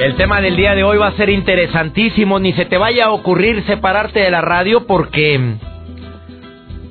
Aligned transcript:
El 0.00 0.16
tema 0.16 0.40
del 0.40 0.56
día 0.56 0.74
de 0.74 0.82
hoy 0.82 0.96
va 0.96 1.08
a 1.08 1.16
ser 1.16 1.28
interesantísimo. 1.28 2.38
Ni 2.38 2.54
se 2.54 2.64
te 2.64 2.78
vaya 2.78 3.04
a 3.04 3.10
ocurrir 3.10 3.62
separarte 3.66 4.20
de 4.20 4.30
la 4.30 4.40
radio 4.40 4.86
porque... 4.86 5.56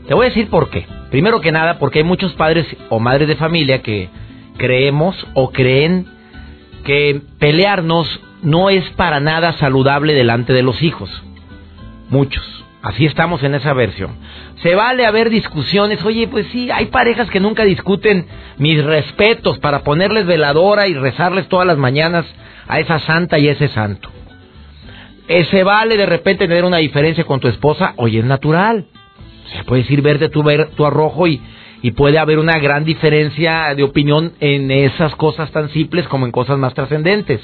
Te 0.08 0.14
voy 0.14 0.28
a 0.28 0.30
decir 0.30 0.48
por 0.48 0.70
qué. 0.70 0.86
Primero 1.10 1.42
que 1.42 1.52
nada, 1.52 1.80
porque 1.80 2.00
hay 2.00 2.06
muchos 2.06 2.34
padres 2.34 2.68
o 2.90 3.00
madres 3.00 3.28
de 3.28 3.36
familia 3.36 3.82
que 3.82 4.10
creemos 4.58 5.16
o 5.34 5.52
creen 5.52 6.06
que 6.86 7.20
pelearnos 7.40 8.22
no 8.44 8.70
es 8.70 8.88
para 8.92 9.20
nada 9.20 9.54
saludable 9.54 10.14
delante 10.14 10.54
de 10.54 10.62
los 10.62 10.84
hijos. 10.84 11.10
Muchos. 12.10 12.44
Así 12.82 13.06
estamos 13.06 13.44
en 13.44 13.56
esa 13.56 13.74
versión. 13.74 14.16
Se 14.64 14.74
vale 14.74 15.06
haber 15.06 15.30
discusiones. 15.30 16.04
Oye, 16.06 16.28
pues 16.28 16.48
sí, 16.52 16.72
hay 16.72 16.86
parejas 16.86 17.30
que 17.30 17.42
nunca 17.42 17.64
discuten. 17.64 18.26
Mis 18.58 18.84
respetos 18.84 19.60
para 19.60 19.84
ponerles 19.84 20.26
veladora 20.26 20.88
y 20.88 20.94
rezarles 20.94 21.50
todas 21.50 21.68
las 21.68 21.78
mañanas 21.78 22.26
a 22.68 22.80
esa 22.80 23.00
santa 23.00 23.38
y 23.38 23.50
a 23.50 23.52
ese 23.52 23.68
santo. 23.70 24.10
Se 25.52 25.64
vale 25.64 25.98
de 25.98 26.06
repente 26.06 26.48
tener 26.48 26.64
una 26.64 26.78
diferencia 26.78 27.24
con 27.24 27.40
tu 27.40 27.48
esposa, 27.50 27.94
oye, 27.98 28.20
es 28.20 28.26
natural. 28.26 28.86
O 29.46 29.50
sea, 29.50 29.64
puedes 29.64 29.90
ir 29.92 30.02
verde, 30.02 30.30
tú, 30.30 30.42
ver, 30.42 30.70
tu 30.70 30.86
arrojo 30.86 31.28
y, 31.28 31.42
y 31.82 31.92
puede 31.92 32.18
haber 32.18 32.40
una 32.40 32.58
gran 32.60 32.86
diferencia 32.86 33.76
de 33.76 33.84
opinión 33.84 34.34
en 34.40 34.72
esas 34.72 35.16
cosas 35.16 35.52
tan 35.52 35.70
simples 35.70 36.08
como 36.08 36.26
en 36.26 36.32
cosas 36.32 36.58
más 36.58 36.74
trascendentes. 36.74 37.42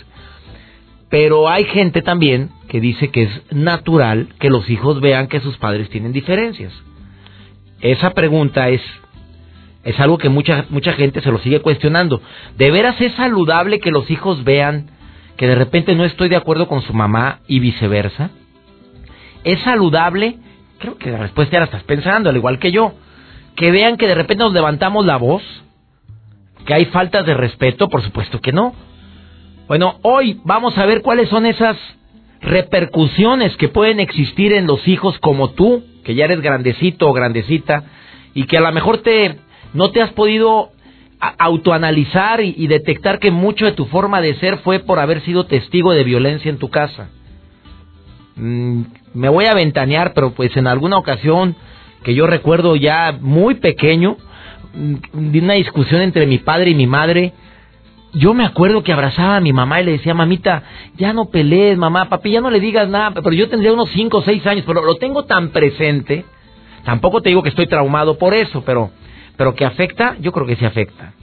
Pero 1.10 1.50
hay 1.50 1.66
gente 1.66 2.02
también 2.02 2.50
que 2.68 2.80
dice 2.82 3.10
que 3.10 3.24
es 3.24 3.42
natural 3.52 4.30
que 4.40 4.50
los 4.50 4.70
hijos 4.70 5.02
vean 5.02 5.28
que 5.28 5.40
sus 5.40 5.58
padres 5.58 5.90
tienen 5.90 6.12
diferencias. 6.12 6.74
Esa 7.82 8.12
pregunta 8.12 8.70
es 8.70 8.82
es 9.84 10.00
algo 10.00 10.18
que 10.18 10.30
mucha 10.30 10.66
mucha 10.70 10.94
gente 10.94 11.22
se 11.22 11.32
lo 11.32 11.38
sigue 11.38 11.62
cuestionando. 11.62 12.22
¿De 12.58 12.72
veras 12.72 13.00
es 13.00 13.14
saludable 13.14 13.80
que 13.80 13.92
los 13.92 14.10
hijos 14.10 14.44
vean 14.44 14.90
que 15.38 15.48
de 15.48 15.56
repente 15.56 15.94
no 15.96 16.06
estoy 16.06 16.28
de 16.30 16.36
acuerdo 16.36 16.68
con 16.68 16.82
su 16.82 16.94
mamá 16.94 17.40
y 17.48 17.60
viceversa? 17.60 18.32
¿Es 19.44 19.60
saludable? 19.62 20.38
Creo 20.80 20.98
que 20.98 21.12
la 21.12 21.20
respuesta 21.20 21.54
ya 21.54 21.60
la 21.60 21.66
estás 21.66 21.84
pensando, 21.84 22.30
al 22.30 22.36
igual 22.36 22.58
que 22.58 22.72
yo. 22.72 22.94
Que 23.56 23.72
vean 23.72 23.98
que 23.98 24.08
de 24.08 24.16
repente 24.16 24.44
nos 24.44 24.54
levantamos 24.54 25.06
la 25.06 25.18
voz, 25.18 25.44
que 26.66 26.74
hay 26.74 26.86
faltas 26.86 27.26
de 27.26 27.36
respeto, 27.36 27.88
por 27.88 28.02
supuesto 28.02 28.42
que 28.42 28.52
no. 28.52 28.74
Bueno, 29.68 29.96
hoy 30.04 30.40
vamos 30.44 30.78
a 30.78 30.86
ver 30.86 31.02
cuáles 31.02 31.28
son 31.30 31.48
esas 31.48 31.76
repercusiones 32.40 33.58
que 33.58 33.68
pueden 33.68 34.00
existir 34.00 34.54
en 34.54 34.68
los 34.68 34.88
hijos 34.88 35.18
como 35.18 35.52
tú, 35.52 35.84
que 36.04 36.14
ya 36.14 36.26
eres 36.26 36.42
grandecito 36.42 37.10
o 37.10 37.14
grandecita, 37.14 37.84
y 38.36 38.46
que 38.46 38.58
a 38.58 38.62
lo 38.62 38.72
mejor 38.72 39.00
te 39.00 39.38
no 39.74 39.90
te 39.90 40.04
has 40.04 40.14
podido 40.14 40.70
autoanalizar 41.20 42.42
y, 42.42 42.68
detectar 42.68 43.18
que 43.18 43.32
mucho 43.32 43.66
de 43.66 43.72
tu 43.72 43.86
forma 43.86 44.22
de 44.22 44.36
ser 44.36 44.60
fue 44.60 44.80
por 44.80 45.00
haber 45.00 45.22
sido 45.22 45.48
testigo 45.48 45.94
de 45.94 46.04
violencia 46.04 46.50
en 46.50 46.60
tu 46.60 46.70
casa. 46.70 47.10
Mm, 48.36 48.82
me 49.16 49.30
voy 49.30 49.46
a 49.46 49.56
ventanear, 49.56 50.14
pero 50.14 50.32
pues 50.32 50.56
en 50.56 50.68
alguna 50.68 50.98
ocasión 50.98 51.56
que 52.04 52.14
yo 52.14 52.28
recuerdo 52.28 52.76
ya 52.76 53.18
muy 53.20 53.56
pequeño, 53.56 54.18
mm, 54.76 55.32
de 55.32 55.40
una 55.40 55.54
discusión 55.56 56.02
entre 56.02 56.28
mi 56.28 56.38
padre 56.38 56.70
y 56.70 56.76
mi 56.76 56.86
madre, 56.86 57.34
yo 58.16 58.34
me 58.34 58.46
acuerdo 58.46 58.84
que 58.84 58.94
abrazaba 58.94 59.38
a 59.38 59.42
mi 59.42 59.54
mamá 59.54 59.82
y 59.82 59.86
le 59.86 59.92
decía, 59.94 60.14
mamita, 60.14 60.64
ya 60.98 61.14
no 61.14 61.30
pelees, 61.30 61.78
mamá, 61.78 62.10
papi, 62.10 62.32
ya 62.32 62.42
no 62.42 62.50
le 62.50 62.60
digas 62.60 62.90
nada, 62.90 63.12
pero 63.12 63.32
yo 63.34 63.50
tendría 63.50 63.74
unos 63.74 63.90
5 63.92 64.18
o 64.18 64.22
6 64.22 64.46
años, 64.48 64.64
pero 64.66 64.84
lo 64.84 64.96
tengo 64.96 65.26
tan 65.26 65.50
presente, 65.50 66.26
tampoco 66.84 67.22
te 67.22 67.30
digo 67.30 67.44
que 67.44 67.50
estoy 67.50 67.68
traumado 67.68 68.18
por 68.18 68.34
eso, 68.34 68.64
pero 68.66 68.92
pero 69.38 69.56
que 69.56 69.66
afecta, 69.66 70.16
yo 70.20 70.32
creo 70.32 70.48
que 70.48 70.56
sí 70.56 70.66
afecta. 70.66 71.14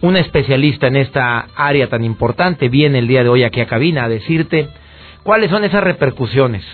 Una 0.00 0.20
especialista 0.20 0.88
en 0.88 0.96
esta 0.96 1.48
área 1.54 1.88
tan 1.88 2.04
importante 2.04 2.68
viene 2.68 2.98
el 2.98 3.08
día 3.08 3.22
de 3.22 3.28
hoy 3.28 3.44
aquí 3.44 3.60
a 3.60 3.66
cabina 3.66 4.04
a 4.04 4.08
decirte 4.08 4.68
cuáles 5.22 5.50
son 5.50 5.64
esas 5.64 5.84
repercusiones 5.84 6.64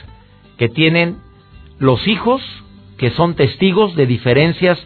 que 0.56 0.68
tienen 0.68 1.18
los 1.78 2.06
hijos 2.08 2.42
que 2.96 3.10
son 3.10 3.34
testigos 3.34 3.94
de 3.94 4.06
diferencias 4.06 4.78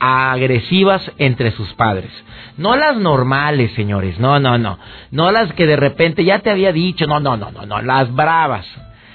agresivas 0.00 1.10
entre 1.18 1.52
sus 1.52 1.72
padres. 1.74 2.10
No 2.56 2.76
las 2.76 2.96
normales, 2.96 3.72
señores, 3.72 4.18
no, 4.18 4.40
no, 4.40 4.58
no. 4.58 4.78
No 5.10 5.30
las 5.30 5.52
que 5.52 5.66
de 5.66 5.76
repente 5.76 6.24
ya 6.24 6.40
te 6.40 6.50
había 6.50 6.72
dicho, 6.72 7.06
no, 7.06 7.20
no, 7.20 7.36
no, 7.36 7.50
no, 7.50 7.66
no, 7.66 7.82
las 7.82 8.12
bravas. 8.14 8.66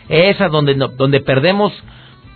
Esas 0.09 0.51
donde, 0.51 0.75
donde 0.75 1.21
perdemos 1.21 1.73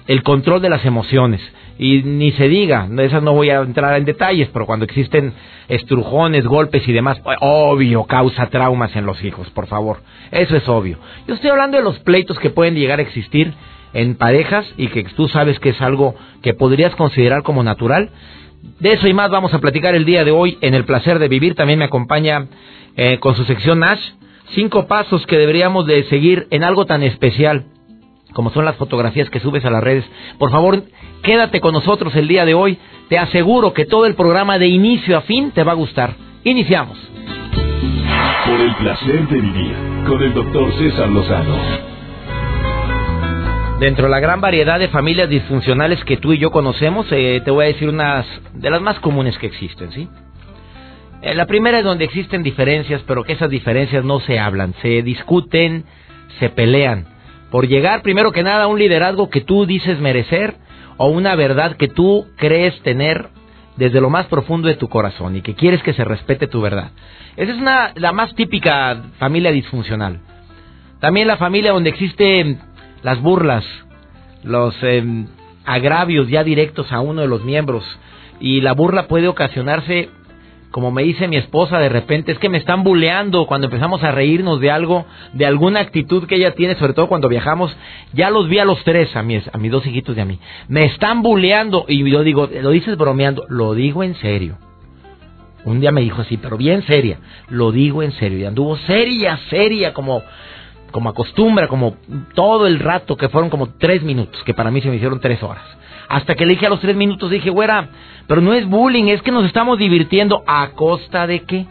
el 0.08 0.24
control 0.24 0.62
de 0.62 0.70
las 0.70 0.86
emociones. 0.86 1.42
Y 1.80 2.02
ni 2.02 2.32
se 2.32 2.48
diga, 2.48 2.88
de 2.90 3.06
esas 3.06 3.22
no 3.22 3.34
voy 3.34 3.52
a 3.52 3.60
entrar 3.62 3.96
en 3.98 4.06
detalles, 4.06 4.50
pero 4.52 4.66
cuando 4.66 4.86
existen 4.86 5.34
estrujones, 5.68 6.46
golpes 6.48 6.88
y 6.88 6.94
demás, 6.94 7.22
obvio, 7.40 8.06
causa 8.06 8.48
traumas 8.48 8.96
en 8.96 9.06
los 9.06 9.24
hijos, 9.24 9.50
por 9.52 9.68
favor. 9.68 10.00
Eso 10.32 10.56
es 10.56 10.68
obvio. 10.68 10.98
Yo 11.28 11.36
estoy 11.36 11.52
hablando 11.52 11.78
de 11.78 11.84
los 11.84 12.00
pleitos 12.00 12.40
que 12.40 12.50
pueden 12.50 12.74
llegar 12.76 12.98
a 12.98 13.04
existir 13.04 13.54
en 13.94 14.16
parejas 14.16 14.66
y 14.78 14.88
que 14.88 15.04
tú 15.04 15.28
sabes 15.28 15.60
que 15.60 15.70
es 15.70 15.82
algo 15.82 16.16
que 16.42 16.54
podrías 16.54 16.96
considerar 16.96 17.44
como 17.44 17.64
natural. 17.64 18.10
De 18.80 18.94
eso 18.94 19.08
y 19.08 19.14
más 19.14 19.30
vamos 19.30 19.54
a 19.54 19.60
platicar 19.60 19.96
el 19.96 20.06
día 20.06 20.24
de 20.24 20.32
hoy 20.32 20.58
en 20.62 20.74
El 20.74 20.86
Placer 20.86 21.20
de 21.20 21.28
Vivir. 21.28 21.56
También 21.56 21.80
me 21.80 21.86
acompaña 21.86 22.48
eh, 22.96 23.20
con 23.20 23.36
su 23.36 23.44
sección 23.46 23.80
Nash. 23.80 24.02
Cinco 24.54 24.88
pasos 24.88 25.26
que 25.26 25.38
deberíamos 25.38 25.86
de 25.86 26.04
seguir 26.06 26.48
en 26.52 26.64
algo 26.64 26.86
tan 26.86 27.04
especial 27.04 27.66
como 28.34 28.52
son 28.52 28.66
las 28.66 28.76
fotografías 28.76 29.32
que 29.32 29.40
subes 29.40 29.66
a 29.66 29.72
las 29.72 29.84
redes. 29.84 30.06
Por 30.38 30.52
favor, 30.52 30.84
quédate 31.24 31.60
con 31.60 31.74
nosotros 31.74 32.16
el 32.16 32.28
día 32.28 32.46
de 32.46 32.54
hoy. 32.54 32.78
Te 33.10 33.18
aseguro 33.18 33.74
que 33.74 33.86
todo 33.86 34.06
el 34.06 34.14
programa 34.14 34.60
de 34.60 34.68
inicio 34.68 35.18
a 35.18 35.22
fin 35.22 35.50
te 35.50 35.64
va 35.64 35.72
a 35.72 35.76
gustar. 35.76 36.14
Iniciamos. 36.44 37.00
Por 38.46 38.62
el 38.62 38.76
placer 38.76 39.28
de 39.28 39.42
vivir 39.42 39.76
con 40.08 40.22
el 40.22 40.34
doctor 40.36 40.72
César 40.78 41.10
Lozano. 41.10 41.97
Dentro 43.80 44.06
de 44.06 44.10
la 44.10 44.20
gran 44.20 44.42
variedad 44.42 44.80
de 44.80 44.88
familias 44.88 45.30
disfuncionales 45.30 46.04
que 46.04 46.18
tú 46.18 46.34
y 46.34 46.40
yo 46.40 46.50
conocemos, 46.50 47.06
eh, 47.12 47.42
te 47.46 47.52
voy 47.52 47.66
a 47.66 47.68
decir 47.68 47.90
unas 47.90 48.26
de 48.54 48.72
las 48.72 48.82
más 48.82 49.00
comunes 49.00 49.38
que 49.38 49.46
existen, 49.46 49.92
¿sí? 49.92 50.10
Eh, 51.22 51.36
la 51.36 51.46
primera 51.46 51.78
es 51.78 51.84
donde 51.84 52.06
existen 52.06 52.42
diferencias, 52.42 53.04
pero 53.06 53.24
que 53.24 53.34
esas 53.34 53.52
diferencias 53.52 54.04
no 54.04 54.20
se 54.20 54.40
hablan, 54.40 54.74
se 54.82 55.04
discuten, 55.04 55.86
se 56.40 56.50
pelean 56.50 57.06
por 57.52 57.68
llegar 57.68 58.02
primero 58.02 58.32
que 58.32 58.44
nada 58.44 58.64
a 58.64 58.68
un 58.68 58.80
liderazgo 58.80 59.30
que 59.30 59.42
tú 59.42 59.66
dices 59.66 60.00
merecer 60.00 60.56
o 60.98 61.08
una 61.08 61.36
verdad 61.36 61.78
que 61.78 61.88
tú 61.88 62.26
crees 62.38 62.82
tener 62.82 63.30
desde 63.76 64.02
lo 64.02 64.10
más 64.10 64.26
profundo 64.26 64.68
de 64.68 64.76
tu 64.76 64.90
corazón 64.90 65.36
y 65.36 65.42
que 65.42 65.54
quieres 65.54 65.84
que 65.84 65.94
se 65.94 66.04
respete 66.04 66.48
tu 66.48 66.62
verdad. 66.62 66.92
Esa 67.36 67.52
es 67.52 67.58
una, 67.60 67.92
la 67.96 68.12
más 68.12 68.34
típica 68.34 69.04
familia 69.20 69.52
disfuncional. 69.52 70.20
También 71.00 71.28
la 71.28 71.38
familia 71.38 71.74
donde 71.74 71.92
existen 71.92 72.60
las 73.04 73.22
burlas, 73.22 73.66
los 74.44 74.76
em, 74.84 75.28
agravios 75.66 76.30
ya 76.30 76.44
directos 76.44 76.92
a 76.92 77.00
uno 77.00 77.22
de 77.22 77.28
los 77.28 77.44
miembros 77.44 77.84
y 78.40 78.62
la 78.62 78.74
burla 78.74 79.08
puede 79.08 79.28
ocasionarse 79.28 80.10
como 80.72 80.92
me 80.92 81.04
dice 81.04 81.28
mi 81.28 81.38
esposa 81.38 81.80
de 81.80 81.90
repente, 81.90 82.32
es 82.32 82.40
que 82.40 82.50
me 82.50 82.58
están 82.58 82.84
buleando 82.84 83.48
cuando 83.48 83.66
empezamos 83.66 84.04
a 84.04 84.12
reírnos 84.12 84.60
de 84.60 84.70
algo, 84.70 85.06
de 85.34 85.46
alguna 85.46 85.80
actitud 85.80 86.28
que 86.28 86.36
ella 86.36 86.56
tiene, 86.56 86.76
sobre 86.76 86.94
todo 86.94 87.08
cuando 87.08 87.30
viajamos. 87.30 87.76
Ya 88.14 88.30
los 88.30 88.48
vi 88.50 88.60
a 88.60 88.66
los 88.66 88.84
tres, 88.84 89.16
a 89.16 89.24
mis, 89.24 89.50
a 89.52 89.58
mis 89.58 89.72
dos 89.72 89.86
hijitos 89.86 90.16
y 90.18 90.20
a 90.20 90.26
mí. 90.26 90.40
Me 90.68 90.86
están 90.86 91.24
buleando 91.24 91.86
y 91.88 92.08
yo 92.10 92.24
digo, 92.24 92.48
lo 92.62 92.70
dices 92.72 92.98
bromeando, 92.98 93.46
lo 93.50 93.74
digo 93.74 94.04
en 94.04 94.16
serio. 94.16 94.58
Un 95.64 95.80
día 95.80 95.92
me 95.92 96.02
dijo 96.02 96.22
así, 96.22 96.38
pero 96.38 96.58
bien 96.58 96.84
seria, 96.84 97.20
lo 97.50 97.72
digo 97.72 98.04
en 98.04 98.12
serio. 98.12 98.38
Y 98.38 98.46
anduvo 98.46 98.78
seria, 98.78 99.40
seria, 99.50 99.94
como, 99.94 100.22
como 100.92 101.10
acostumbra, 101.10 101.68
como 101.68 101.96
todo 102.34 102.68
el 102.68 102.80
rato, 102.80 103.18
que 103.18 103.30
fueron 103.30 103.50
como 103.50 103.70
tres 103.78 104.04
minutos, 104.04 104.42
que 104.44 104.54
para 104.54 104.72
mí 104.72 104.82
se 104.82 104.90
me 104.90 104.96
hicieron 104.96 105.20
tres 105.20 105.42
horas. 105.44 105.64
Hasta 106.10 106.36
que 106.36 106.46
le 106.46 106.54
dije 106.54 106.68
a 106.68 106.70
los 106.70 106.80
tres 106.80 106.96
minutos, 106.96 107.30
dije, 107.30 107.50
güera, 107.50 107.90
pero 108.28 108.42
no 108.42 108.54
es 108.54 108.66
bullying, 108.66 109.06
es 109.06 109.22
que 109.22 109.32
nos 109.32 109.46
estamos 109.46 109.78
divirtiendo 109.78 110.44
a 110.48 110.70
costa 110.72 111.28
de 111.28 111.42
qué. 111.42 111.66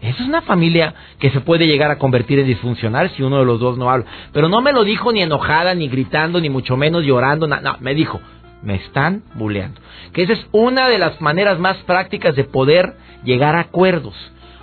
Esa 0.00 0.22
es 0.22 0.28
una 0.28 0.42
familia 0.42 0.94
que 1.18 1.30
se 1.30 1.40
puede 1.40 1.66
llegar 1.66 1.90
a 1.90 1.98
convertir 1.98 2.38
en 2.38 2.46
disfuncional 2.46 3.10
si 3.10 3.22
uno 3.22 3.38
de 3.38 3.46
los 3.46 3.58
dos 3.58 3.78
no 3.78 3.88
habla. 3.88 4.04
Pero 4.32 4.50
no 4.50 4.60
me 4.60 4.72
lo 4.72 4.84
dijo 4.84 5.12
ni 5.12 5.22
enojada, 5.22 5.74
ni 5.74 5.88
gritando, 5.88 6.40
ni 6.40 6.50
mucho 6.50 6.76
menos 6.76 7.04
llorando. 7.04 7.46
No, 7.46 7.58
no 7.62 7.76
me 7.80 7.94
dijo, 7.94 8.20
me 8.62 8.74
están 8.74 9.22
bulleando. 9.34 9.80
Que 10.12 10.24
esa 10.24 10.34
es 10.34 10.46
una 10.52 10.88
de 10.88 10.98
las 10.98 11.22
maneras 11.22 11.58
más 11.58 11.78
prácticas 11.84 12.36
de 12.36 12.44
poder 12.44 12.96
llegar 13.24 13.56
a 13.56 13.60
acuerdos. 13.60 14.14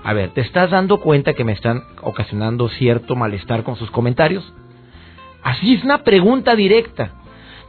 A 0.03 0.13
ver, 0.13 0.31
¿te 0.31 0.41
estás 0.41 0.71
dando 0.71 0.99
cuenta 0.99 1.33
que 1.33 1.43
me 1.43 1.51
están 1.51 1.83
ocasionando 2.01 2.69
cierto 2.69 3.15
malestar 3.15 3.63
con 3.63 3.75
sus 3.75 3.91
comentarios? 3.91 4.51
Así 5.43 5.75
es 5.75 5.83
una 5.83 6.03
pregunta 6.03 6.55
directa. 6.55 7.13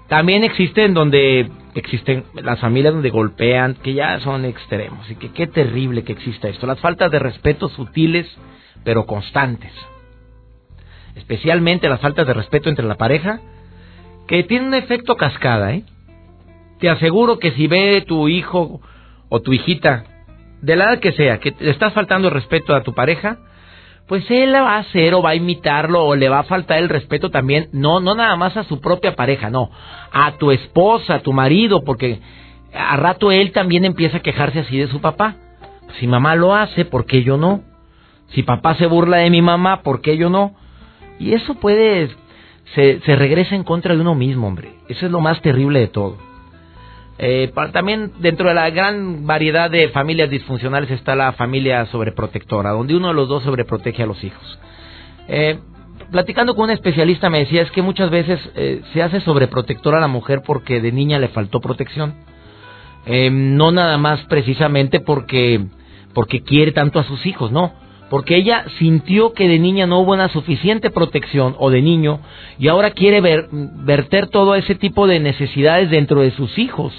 También 0.08 0.44
existen 0.44 0.94
donde 0.94 1.50
existen 1.74 2.24
las 2.34 2.60
familias 2.60 2.94
donde 2.94 3.10
golpean, 3.10 3.74
que 3.74 3.94
ya 3.94 4.20
son 4.20 4.44
extremos. 4.44 5.10
Y 5.10 5.16
que 5.16 5.30
qué 5.30 5.46
terrible 5.46 6.04
que 6.04 6.12
exista 6.12 6.48
esto. 6.48 6.66
Las 6.66 6.80
faltas 6.80 7.10
de 7.10 7.18
respeto 7.18 7.68
sutiles, 7.68 8.26
pero 8.84 9.06
constantes. 9.06 9.72
Especialmente 11.14 11.88
las 11.88 12.00
faltas 12.00 12.26
de 12.26 12.34
respeto 12.34 12.68
entre 12.68 12.86
la 12.86 12.96
pareja, 12.96 13.40
que 14.26 14.42
tienen 14.44 14.68
un 14.68 14.74
efecto 14.74 15.16
cascada, 15.16 15.74
¿eh? 15.74 15.84
Te 16.78 16.88
aseguro 16.88 17.38
que 17.38 17.52
si 17.52 17.66
ve 17.66 18.02
tu 18.06 18.28
hijo 18.28 18.80
o 19.28 19.40
tu 19.40 19.52
hijita, 19.52 20.04
de 20.62 20.76
la 20.76 20.84
edad 20.84 21.00
que 21.00 21.12
sea, 21.12 21.38
que 21.38 21.54
le 21.58 21.70
estás 21.70 21.92
faltando 21.92 22.30
respeto 22.30 22.74
a 22.74 22.82
tu 22.82 22.94
pareja, 22.94 23.38
pues 24.06 24.24
él 24.30 24.52
la 24.52 24.62
va 24.62 24.76
a 24.76 24.80
hacer 24.80 25.14
o 25.14 25.22
va 25.22 25.30
a 25.30 25.34
imitarlo 25.34 26.04
o 26.04 26.14
le 26.14 26.28
va 26.28 26.40
a 26.40 26.44
faltar 26.44 26.78
el 26.78 26.88
respeto 26.88 27.30
también, 27.30 27.68
no, 27.72 28.00
no 28.00 28.14
nada 28.14 28.36
más 28.36 28.56
a 28.56 28.64
su 28.64 28.80
propia 28.80 29.14
pareja, 29.14 29.50
no, 29.50 29.70
a 30.12 30.32
tu 30.38 30.50
esposa, 30.50 31.16
a 31.16 31.20
tu 31.20 31.32
marido, 31.32 31.84
porque 31.84 32.20
a 32.72 32.96
rato 32.96 33.32
él 33.32 33.52
también 33.52 33.84
empieza 33.84 34.18
a 34.18 34.22
quejarse 34.22 34.60
así 34.60 34.78
de 34.78 34.88
su 34.88 35.00
papá. 35.00 35.36
Si 35.98 36.06
mamá 36.06 36.36
lo 36.36 36.54
hace, 36.54 36.84
¿por 36.84 37.06
qué 37.06 37.22
yo 37.22 37.36
no? 37.36 37.62
Si 38.28 38.42
papá 38.42 38.76
se 38.76 38.86
burla 38.86 39.18
de 39.18 39.30
mi 39.30 39.42
mamá, 39.42 39.82
¿por 39.82 40.00
qué 40.00 40.16
yo 40.16 40.30
no? 40.30 40.54
Y 41.18 41.34
eso 41.34 41.54
puede, 41.56 42.08
se, 42.74 43.00
se 43.00 43.16
regresa 43.16 43.54
en 43.54 43.64
contra 43.64 43.94
de 43.94 44.00
uno 44.00 44.14
mismo, 44.14 44.46
hombre. 44.46 44.70
Eso 44.88 45.06
es 45.06 45.12
lo 45.12 45.20
más 45.20 45.40
terrible 45.42 45.80
de 45.80 45.88
todo. 45.88 46.31
Eh, 47.24 47.52
también 47.72 48.10
dentro 48.18 48.48
de 48.48 48.54
la 48.54 48.68
gran 48.70 49.28
variedad 49.28 49.70
de 49.70 49.90
familias 49.90 50.28
disfuncionales 50.28 50.90
está 50.90 51.14
la 51.14 51.30
familia 51.34 51.86
sobreprotectora, 51.86 52.70
donde 52.70 52.96
uno 52.96 53.08
de 53.08 53.14
los 53.14 53.28
dos 53.28 53.44
sobreprotege 53.44 54.02
a 54.02 54.06
los 54.06 54.24
hijos. 54.24 54.58
Eh, 55.28 55.60
platicando 56.10 56.56
con 56.56 56.64
un 56.64 56.70
especialista 56.70 57.30
me 57.30 57.38
decía 57.38 57.62
es 57.62 57.70
que 57.70 57.80
muchas 57.80 58.10
veces 58.10 58.40
eh, 58.56 58.82
se 58.92 59.04
hace 59.04 59.20
sobreprotectora 59.20 59.98
a 59.98 60.00
la 60.00 60.08
mujer 60.08 60.42
porque 60.44 60.80
de 60.80 60.90
niña 60.90 61.20
le 61.20 61.28
faltó 61.28 61.60
protección. 61.60 62.14
no 63.06 63.70
nada 63.70 63.98
más 63.98 64.18
precisamente 64.24 64.98
porque, 64.98 65.64
porque 66.14 66.42
quiere 66.42 66.72
tanto 66.72 66.98
a 66.98 67.04
sus 67.04 67.24
hijos, 67.24 67.52
no. 67.52 67.72
Porque 68.10 68.34
ella 68.34 68.64
sintió 68.80 69.32
que 69.32 69.46
de 69.46 69.60
niña 69.60 69.86
no 69.86 70.00
hubo 70.00 70.12
una 70.12 70.28
suficiente 70.28 70.90
protección 70.90 71.54
o 71.60 71.70
de 71.70 71.82
niño 71.82 72.18
y 72.58 72.66
ahora 72.66 72.90
quiere 72.90 73.20
verter 73.20 74.26
todo 74.26 74.56
ese 74.56 74.74
tipo 74.74 75.06
de 75.06 75.20
necesidades 75.20 75.88
dentro 75.88 76.20
de 76.20 76.32
sus 76.32 76.58
hijos. 76.58 76.92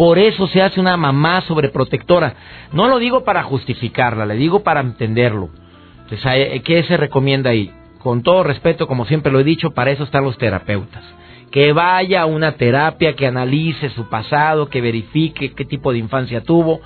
Por 0.00 0.18
eso 0.18 0.46
se 0.46 0.62
hace 0.62 0.80
una 0.80 0.96
mamá 0.96 1.42
sobreprotectora. 1.42 2.32
No 2.72 2.88
lo 2.88 2.98
digo 2.98 3.22
para 3.22 3.42
justificarla, 3.42 4.24
le 4.24 4.36
digo 4.36 4.62
para 4.62 4.80
entenderlo. 4.80 5.50
Entonces, 6.04 6.62
¿qué 6.62 6.82
se 6.84 6.96
recomienda 6.96 7.50
ahí? 7.50 7.70
Con 7.98 8.22
todo 8.22 8.42
respeto, 8.42 8.86
como 8.86 9.04
siempre 9.04 9.30
lo 9.30 9.40
he 9.40 9.44
dicho, 9.44 9.72
para 9.72 9.90
eso 9.90 10.04
están 10.04 10.24
los 10.24 10.38
terapeutas. 10.38 11.04
Que 11.50 11.74
vaya 11.74 12.22
a 12.22 12.24
una 12.24 12.52
terapia, 12.52 13.14
que 13.14 13.26
analice 13.26 13.90
su 13.90 14.08
pasado, 14.08 14.70
que 14.70 14.80
verifique 14.80 15.52
qué 15.52 15.66
tipo 15.66 15.92
de 15.92 15.98
infancia 15.98 16.40
tuvo, 16.40 16.80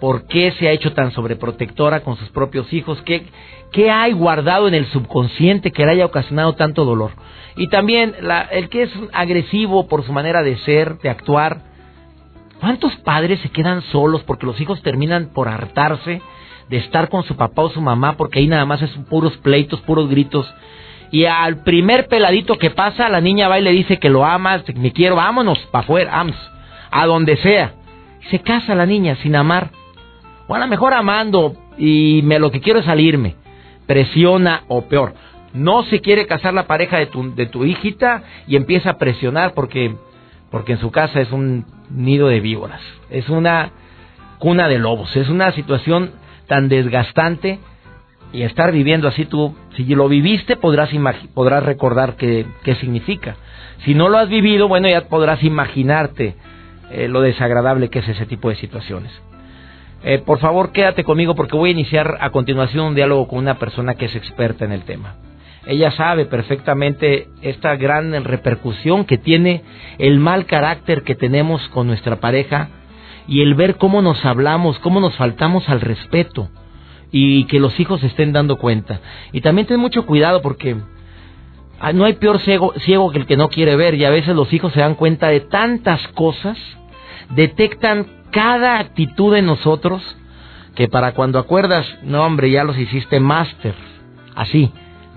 por 0.00 0.26
qué 0.26 0.52
se 0.52 0.66
ha 0.66 0.72
hecho 0.72 0.94
tan 0.94 1.10
sobreprotectora 1.10 2.00
con 2.00 2.16
sus 2.16 2.30
propios 2.30 2.72
hijos, 2.72 2.98
qué, 3.02 3.26
qué 3.72 3.90
hay 3.90 4.14
guardado 4.14 4.68
en 4.68 4.72
el 4.72 4.86
subconsciente 4.86 5.70
que 5.70 5.84
le 5.84 5.92
haya 5.92 6.06
ocasionado 6.06 6.54
tanto 6.54 6.86
dolor. 6.86 7.10
Y 7.56 7.68
también 7.68 8.14
el 8.52 8.70
que 8.70 8.84
es 8.84 8.90
agresivo 9.12 9.86
por 9.86 10.02
su 10.02 10.14
manera 10.14 10.42
de 10.42 10.56
ser, 10.60 10.96
de 11.00 11.10
actuar, 11.10 11.73
¿Cuántos 12.60 12.94
padres 12.96 13.40
se 13.40 13.50
quedan 13.50 13.82
solos 13.82 14.22
porque 14.22 14.46
los 14.46 14.60
hijos 14.60 14.82
terminan 14.82 15.30
por 15.34 15.48
hartarse 15.48 16.22
de 16.68 16.76
estar 16.78 17.08
con 17.08 17.22
su 17.24 17.36
papá 17.36 17.62
o 17.62 17.70
su 17.70 17.80
mamá 17.80 18.16
porque 18.16 18.38
ahí 18.38 18.46
nada 18.46 18.64
más 18.64 18.80
es 18.82 18.90
puros 19.08 19.36
pleitos, 19.38 19.80
puros 19.82 20.08
gritos? 20.08 20.52
Y 21.10 21.26
al 21.26 21.62
primer 21.62 22.08
peladito 22.08 22.58
que 22.58 22.70
pasa, 22.70 23.08
la 23.08 23.20
niña 23.20 23.48
va 23.48 23.58
y 23.58 23.62
le 23.62 23.70
dice 23.70 23.98
que 23.98 24.10
lo 24.10 24.24
ama, 24.24 24.62
me 24.74 24.92
quiero, 24.92 25.16
vámonos, 25.16 25.58
para 25.70 25.84
afuera, 25.84 26.10
vamos, 26.10 26.36
a 26.90 27.06
donde 27.06 27.36
sea. 27.36 27.74
Se 28.30 28.40
casa 28.40 28.74
la 28.74 28.86
niña 28.86 29.16
sin 29.22 29.36
amar. 29.36 29.70
O 30.48 30.54
a 30.54 30.58
lo 30.58 30.66
mejor 30.66 30.92
amando 30.92 31.54
y 31.78 32.22
me, 32.24 32.38
lo 32.38 32.50
que 32.50 32.60
quiero 32.60 32.80
es 32.80 32.86
salirme. 32.86 33.36
Presiona 33.86 34.64
o 34.68 34.88
peor. 34.88 35.14
No 35.52 35.84
se 35.84 36.00
quiere 36.00 36.26
casar 36.26 36.52
la 36.52 36.66
pareja 36.66 36.98
de 36.98 37.06
tu, 37.06 37.34
de 37.34 37.46
tu 37.46 37.64
hijita 37.64 38.24
y 38.48 38.56
empieza 38.56 38.90
a 38.90 38.98
presionar 38.98 39.54
porque 39.54 39.94
porque 40.54 40.74
en 40.74 40.78
su 40.78 40.92
casa 40.92 41.20
es 41.20 41.32
un 41.32 41.66
nido 41.90 42.28
de 42.28 42.38
víboras, 42.38 42.80
es 43.10 43.28
una 43.28 43.72
cuna 44.38 44.68
de 44.68 44.78
lobos, 44.78 45.16
es 45.16 45.28
una 45.28 45.50
situación 45.50 46.12
tan 46.46 46.68
desgastante 46.68 47.58
y 48.32 48.42
estar 48.42 48.70
viviendo 48.70 49.08
así 49.08 49.24
tú, 49.24 49.56
si 49.74 49.84
lo 49.84 50.08
viviste 50.08 50.54
podrás, 50.54 50.90
podrás 51.34 51.64
recordar 51.64 52.14
qué, 52.14 52.46
qué 52.62 52.76
significa. 52.76 53.34
Si 53.84 53.96
no 53.96 54.08
lo 54.08 54.16
has 54.16 54.28
vivido, 54.28 54.68
bueno, 54.68 54.88
ya 54.88 55.08
podrás 55.08 55.42
imaginarte 55.42 56.36
eh, 56.92 57.08
lo 57.08 57.20
desagradable 57.20 57.90
que 57.90 57.98
es 57.98 58.08
ese 58.10 58.24
tipo 58.24 58.48
de 58.48 58.54
situaciones. 58.54 59.10
Eh, 60.04 60.20
por 60.20 60.38
favor, 60.38 60.70
quédate 60.70 61.02
conmigo 61.02 61.34
porque 61.34 61.56
voy 61.56 61.70
a 61.70 61.72
iniciar 61.72 62.16
a 62.20 62.30
continuación 62.30 62.86
un 62.86 62.94
diálogo 62.94 63.26
con 63.26 63.40
una 63.40 63.58
persona 63.58 63.96
que 63.96 64.04
es 64.04 64.14
experta 64.14 64.64
en 64.64 64.70
el 64.70 64.84
tema. 64.84 65.16
Ella 65.66 65.90
sabe 65.92 66.26
perfectamente 66.26 67.28
esta 67.40 67.74
gran 67.76 68.12
repercusión 68.24 69.04
que 69.04 69.16
tiene 69.16 69.62
el 69.98 70.18
mal 70.18 70.44
carácter 70.44 71.02
que 71.02 71.14
tenemos 71.14 71.66
con 71.68 71.86
nuestra 71.86 72.16
pareja 72.20 72.68
y 73.26 73.40
el 73.40 73.54
ver 73.54 73.76
cómo 73.76 74.02
nos 74.02 74.22
hablamos, 74.24 74.78
cómo 74.80 75.00
nos 75.00 75.16
faltamos 75.16 75.68
al 75.70 75.80
respeto 75.80 76.50
y 77.10 77.44
que 77.44 77.60
los 77.60 77.78
hijos 77.80 78.02
estén 78.02 78.32
dando 78.32 78.56
cuenta. 78.58 79.00
Y 79.32 79.40
también 79.40 79.66
ten 79.66 79.80
mucho 79.80 80.04
cuidado 80.04 80.42
porque 80.42 80.76
ah, 81.80 81.92
no 81.94 82.04
hay 82.04 82.14
peor 82.14 82.40
ciego, 82.40 82.74
ciego 82.80 83.10
que 83.10 83.18
el 83.18 83.26
que 83.26 83.38
no 83.38 83.48
quiere 83.48 83.74
ver 83.76 83.94
y 83.94 84.04
a 84.04 84.10
veces 84.10 84.36
los 84.36 84.52
hijos 84.52 84.74
se 84.74 84.80
dan 84.80 84.96
cuenta 84.96 85.28
de 85.28 85.40
tantas 85.40 86.06
cosas, 86.08 86.58
detectan 87.30 88.06
cada 88.30 88.78
actitud 88.80 89.32
de 89.32 89.40
nosotros 89.40 90.02
que 90.74 90.88
para 90.88 91.12
cuando 91.12 91.38
acuerdas, 91.38 91.86
no 92.02 92.22
hombre, 92.22 92.50
ya 92.50 92.64
los 92.64 92.76
hiciste 92.76 93.18
máster, 93.20 93.74
así 94.34 94.70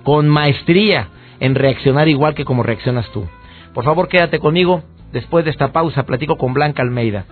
con 0.08 0.26
maestría 0.26 1.08
en 1.38 1.54
reaccionar 1.54 2.08
igual 2.08 2.34
que 2.34 2.46
como 2.46 2.62
reaccionas 2.62 3.06
tú. 3.12 3.28
Por 3.74 3.84
favor, 3.84 4.08
quédate 4.08 4.38
conmigo. 4.38 4.82
Después 5.12 5.44
de 5.44 5.50
esta 5.50 5.70
pausa, 5.70 6.06
platico 6.06 6.38
con 6.38 6.54
Blanca 6.54 6.80
Almeida. 6.80 7.26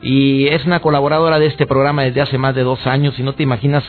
Y 0.00 0.46
es 0.46 0.64
una 0.64 0.80
colaboradora 0.80 1.38
de 1.38 1.44
este 1.44 1.66
programa 1.66 2.04
desde 2.04 2.22
hace 2.22 2.38
más 2.38 2.54
de 2.54 2.62
dos 2.62 2.86
años 2.86 3.18
y 3.18 3.22
no 3.22 3.34
te 3.34 3.42
imaginas 3.42 3.84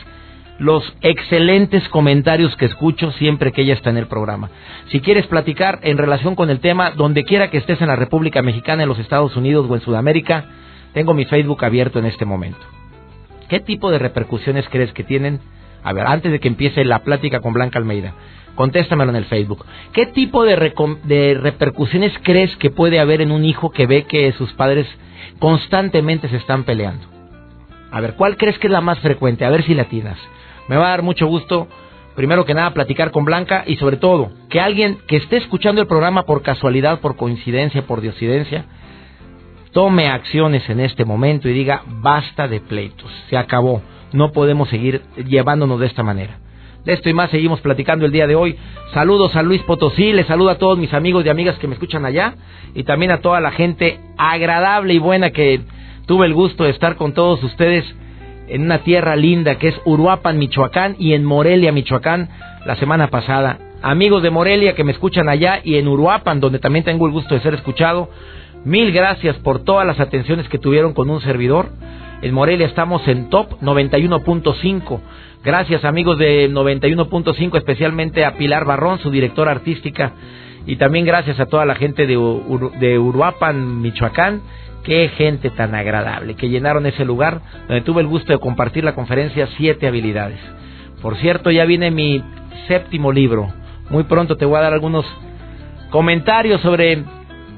los 0.58 0.84
excelentes 1.00 1.88
comentarios 1.88 2.54
que 2.56 2.66
escucho 2.66 3.12
siempre 3.12 3.50
que 3.50 3.62
ella 3.62 3.72
está 3.72 3.88
en 3.88 3.96
el 3.96 4.08
programa. 4.08 4.50
Si 4.90 5.00
quieres 5.00 5.26
platicar 5.26 5.78
en 5.82 5.96
relación 5.96 6.34
con 6.34 6.50
el 6.50 6.60
tema, 6.60 6.90
donde 6.90 7.24
quiera 7.24 7.48
que 7.48 7.56
estés 7.56 7.80
en 7.80 7.88
la 7.88 7.96
República 7.96 8.42
Mexicana, 8.42 8.82
en 8.82 8.90
los 8.90 8.98
Estados 8.98 9.34
Unidos 9.36 9.66
o 9.70 9.74
en 9.74 9.80
Sudamérica, 9.80 10.44
tengo 10.92 11.14
mi 11.14 11.24
Facebook 11.24 11.64
abierto 11.64 11.98
en 11.98 12.04
este 12.04 12.26
momento. 12.26 12.60
¿Qué 13.48 13.58
tipo 13.60 13.90
de 13.90 13.98
repercusiones 13.98 14.68
crees 14.68 14.92
que 14.92 15.04
tienen 15.04 15.40
a 15.82 15.92
ver, 15.92 16.06
antes 16.06 16.32
de 16.32 16.40
que 16.40 16.48
empiece 16.48 16.84
la 16.84 17.00
plática 17.00 17.40
con 17.40 17.52
Blanca 17.52 17.78
Almeida, 17.78 18.14
contéstamelo 18.54 19.10
en 19.10 19.16
el 19.16 19.26
Facebook. 19.26 19.64
¿Qué 19.92 20.06
tipo 20.06 20.44
de, 20.44 20.72
de 21.04 21.38
repercusiones 21.40 22.12
crees 22.22 22.56
que 22.56 22.70
puede 22.70 22.98
haber 22.98 23.20
en 23.20 23.30
un 23.30 23.44
hijo 23.44 23.70
que 23.70 23.86
ve 23.86 24.02
que 24.04 24.32
sus 24.32 24.52
padres 24.54 24.86
constantemente 25.38 26.28
se 26.28 26.36
están 26.36 26.64
peleando? 26.64 27.06
A 27.92 28.00
ver, 28.00 28.14
¿cuál 28.14 28.36
crees 28.36 28.58
que 28.58 28.66
es 28.66 28.72
la 28.72 28.80
más 28.80 28.98
frecuente? 28.98 29.44
A 29.44 29.50
ver 29.50 29.62
si 29.62 29.74
latinas. 29.74 30.18
Me 30.68 30.76
va 30.76 30.88
a 30.88 30.90
dar 30.90 31.02
mucho 31.02 31.26
gusto, 31.26 31.68
primero 32.16 32.44
que 32.44 32.52
nada, 32.52 32.74
platicar 32.74 33.12
con 33.12 33.24
Blanca 33.24 33.62
y 33.66 33.76
sobre 33.76 33.96
todo, 33.96 34.32
que 34.50 34.60
alguien 34.60 34.98
que 35.06 35.16
esté 35.16 35.36
escuchando 35.36 35.80
el 35.80 35.86
programa 35.86 36.24
por 36.24 36.42
casualidad, 36.42 37.00
por 37.00 37.16
coincidencia, 37.16 37.82
por 37.82 38.00
diosidencia, 38.00 38.64
tome 39.72 40.08
acciones 40.08 40.68
en 40.68 40.80
este 40.80 41.04
momento 41.04 41.48
y 41.48 41.52
diga, 41.52 41.82
basta 41.86 42.48
de 42.48 42.60
pleitos, 42.60 43.10
se 43.30 43.36
acabó 43.36 43.82
no 44.12 44.32
podemos 44.32 44.68
seguir 44.68 45.02
llevándonos 45.16 45.80
de 45.80 45.86
esta 45.86 46.02
manera. 46.02 46.38
De 46.84 46.94
esto 46.94 47.10
y 47.10 47.12
más 47.12 47.30
seguimos 47.30 47.60
platicando 47.60 48.06
el 48.06 48.12
día 48.12 48.26
de 48.26 48.34
hoy. 48.34 48.56
Saludos 48.94 49.36
a 49.36 49.42
Luis 49.42 49.62
Potosí, 49.62 50.12
les 50.12 50.26
saludo 50.26 50.50
a 50.50 50.58
todos 50.58 50.78
mis 50.78 50.94
amigos 50.94 51.24
y 51.26 51.28
amigas 51.28 51.58
que 51.58 51.66
me 51.66 51.74
escuchan 51.74 52.04
allá 52.04 52.34
y 52.74 52.84
también 52.84 53.10
a 53.10 53.20
toda 53.20 53.40
la 53.40 53.50
gente 53.50 54.00
agradable 54.16 54.94
y 54.94 54.98
buena 54.98 55.30
que 55.30 55.60
tuve 56.06 56.26
el 56.26 56.34
gusto 56.34 56.64
de 56.64 56.70
estar 56.70 56.96
con 56.96 57.12
todos 57.12 57.42
ustedes 57.42 57.84
en 58.48 58.62
una 58.62 58.78
tierra 58.78 59.16
linda 59.16 59.56
que 59.56 59.68
es 59.68 59.80
Uruapan, 59.84 60.38
Michoacán 60.38 60.96
y 60.98 61.12
en 61.12 61.24
Morelia, 61.24 61.72
Michoacán, 61.72 62.30
la 62.64 62.76
semana 62.76 63.08
pasada. 63.08 63.58
Amigos 63.82 64.22
de 64.22 64.30
Morelia 64.30 64.74
que 64.74 64.84
me 64.84 64.92
escuchan 64.92 65.28
allá 65.28 65.60
y 65.62 65.76
en 65.76 65.86
Uruapan, 65.86 66.40
donde 66.40 66.58
también 66.58 66.84
tengo 66.84 67.06
el 67.06 67.12
gusto 67.12 67.34
de 67.34 67.40
ser 67.40 67.54
escuchado, 67.54 68.08
mil 68.64 68.92
gracias 68.92 69.36
por 69.36 69.62
todas 69.64 69.86
las 69.86 70.00
atenciones 70.00 70.48
que 70.48 70.58
tuvieron 70.58 70.94
con 70.94 71.10
un 71.10 71.20
servidor. 71.20 71.68
En 72.20 72.34
Morelia 72.34 72.66
estamos 72.66 73.06
en 73.06 73.30
top 73.30 73.60
91.5. 73.60 75.00
Gracias 75.44 75.84
amigos 75.84 76.18
de 76.18 76.50
91.5, 76.50 77.56
especialmente 77.56 78.24
a 78.24 78.34
Pilar 78.34 78.64
Barrón, 78.64 78.98
su 78.98 79.10
directora 79.12 79.52
artística, 79.52 80.12
Y 80.66 80.76
también 80.76 81.06
gracias 81.06 81.38
a 81.38 81.46
toda 81.46 81.64
la 81.64 81.76
gente 81.76 82.08
de, 82.08 82.16
de 82.80 82.98
Uruapan, 82.98 83.80
Michoacán. 83.80 84.42
Qué 84.82 85.08
gente 85.10 85.50
tan 85.50 85.76
agradable 85.76 86.34
que 86.34 86.48
llenaron 86.48 86.86
ese 86.86 87.04
lugar 87.04 87.40
donde 87.68 87.82
tuve 87.82 88.02
el 88.02 88.08
gusto 88.08 88.32
de 88.32 88.40
compartir 88.40 88.82
la 88.82 88.96
conferencia 88.96 89.48
Siete 89.56 89.86
Habilidades. 89.86 90.40
Por 91.00 91.16
cierto, 91.18 91.52
ya 91.52 91.64
viene 91.66 91.92
mi 91.92 92.22
séptimo 92.66 93.12
libro. 93.12 93.52
Muy 93.90 94.04
pronto 94.04 94.36
te 94.36 94.44
voy 94.44 94.58
a 94.58 94.62
dar 94.62 94.72
algunos 94.72 95.06
comentarios 95.90 96.60
sobre 96.62 97.04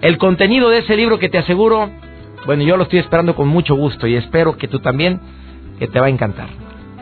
el 0.02 0.18
contenido 0.18 0.68
de 0.68 0.78
ese 0.78 0.96
libro 0.96 1.18
que 1.18 1.30
te 1.30 1.38
aseguro, 1.38 1.90
bueno, 2.46 2.62
yo 2.62 2.76
lo 2.76 2.84
estoy 2.84 2.98
esperando 2.98 3.34
con 3.34 3.48
mucho 3.48 3.74
gusto 3.74 4.06
y 4.06 4.16
espero 4.16 4.56
que 4.56 4.68
tú 4.68 4.80
también, 4.80 5.20
que 5.78 5.86
te 5.86 6.00
va 6.00 6.06
a 6.06 6.10
encantar. 6.10 6.48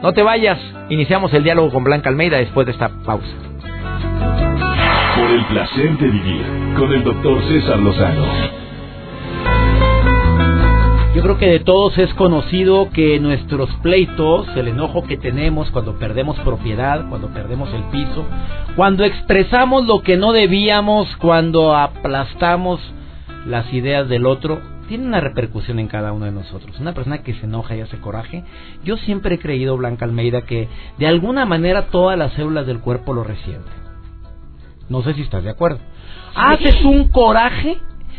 No 0.02 0.12
te 0.12 0.22
vayas, 0.22 0.58
iniciamos 0.88 1.32
el 1.34 1.42
diálogo 1.44 1.70
con 1.70 1.84
Blanca 1.84 2.08
Almeida 2.08 2.38
después 2.38 2.66
de 2.66 2.72
esta 2.72 2.88
pausa. 3.04 3.26
Por 5.16 5.30
el 5.30 5.44
placer 5.46 5.98
de 5.98 6.08
vivir 6.08 6.74
con 6.78 6.92
el 6.92 7.02
doctor 7.02 7.42
César 7.48 7.78
Lozano. 7.78 8.26
Yo 11.14 11.22
creo 11.22 11.38
que 11.38 11.48
de 11.48 11.60
todos 11.60 11.98
es 11.98 12.14
conocido 12.14 12.90
que 12.90 13.18
nuestros 13.18 13.68
pleitos, 13.82 14.46
el 14.56 14.68
enojo 14.68 15.02
que 15.02 15.16
tenemos 15.16 15.68
cuando 15.72 15.98
perdemos 15.98 16.38
propiedad, 16.40 17.08
cuando 17.08 17.28
perdemos 17.28 17.72
el 17.74 17.82
piso, 17.90 18.24
cuando 18.76 19.02
expresamos 19.02 19.86
lo 19.86 20.02
que 20.02 20.16
no 20.16 20.32
debíamos, 20.32 21.08
cuando 21.16 21.74
aplastamos 21.74 22.80
las 23.46 23.72
ideas 23.72 24.08
del 24.08 24.26
otro, 24.26 24.60
tiene 24.88 25.06
una 25.06 25.20
repercusión 25.20 25.78
en 25.78 25.88
cada 25.88 26.12
uno 26.12 26.24
de 26.24 26.32
nosotros. 26.32 26.78
Una 26.80 26.94
persona 26.94 27.22
que 27.22 27.34
se 27.34 27.46
enoja 27.46 27.76
y 27.76 27.80
hace 27.80 27.98
coraje, 27.98 28.44
yo 28.84 28.96
siempre 28.96 29.36
he 29.36 29.38
creído, 29.38 29.76
Blanca 29.76 30.04
Almeida, 30.04 30.42
que 30.42 30.68
de 30.98 31.06
alguna 31.06 31.44
manera 31.44 31.86
todas 31.90 32.18
las 32.18 32.32
células 32.32 32.66
del 32.66 32.80
cuerpo 32.80 33.12
lo 33.12 33.22
resienten. 33.22 33.72
No 34.88 35.02
sé 35.02 35.14
si 35.14 35.22
estás 35.22 35.44
de 35.44 35.50
acuerdo. 35.50 35.78
Haces 36.34 36.82
un 36.84 37.08
coraje 37.08 37.78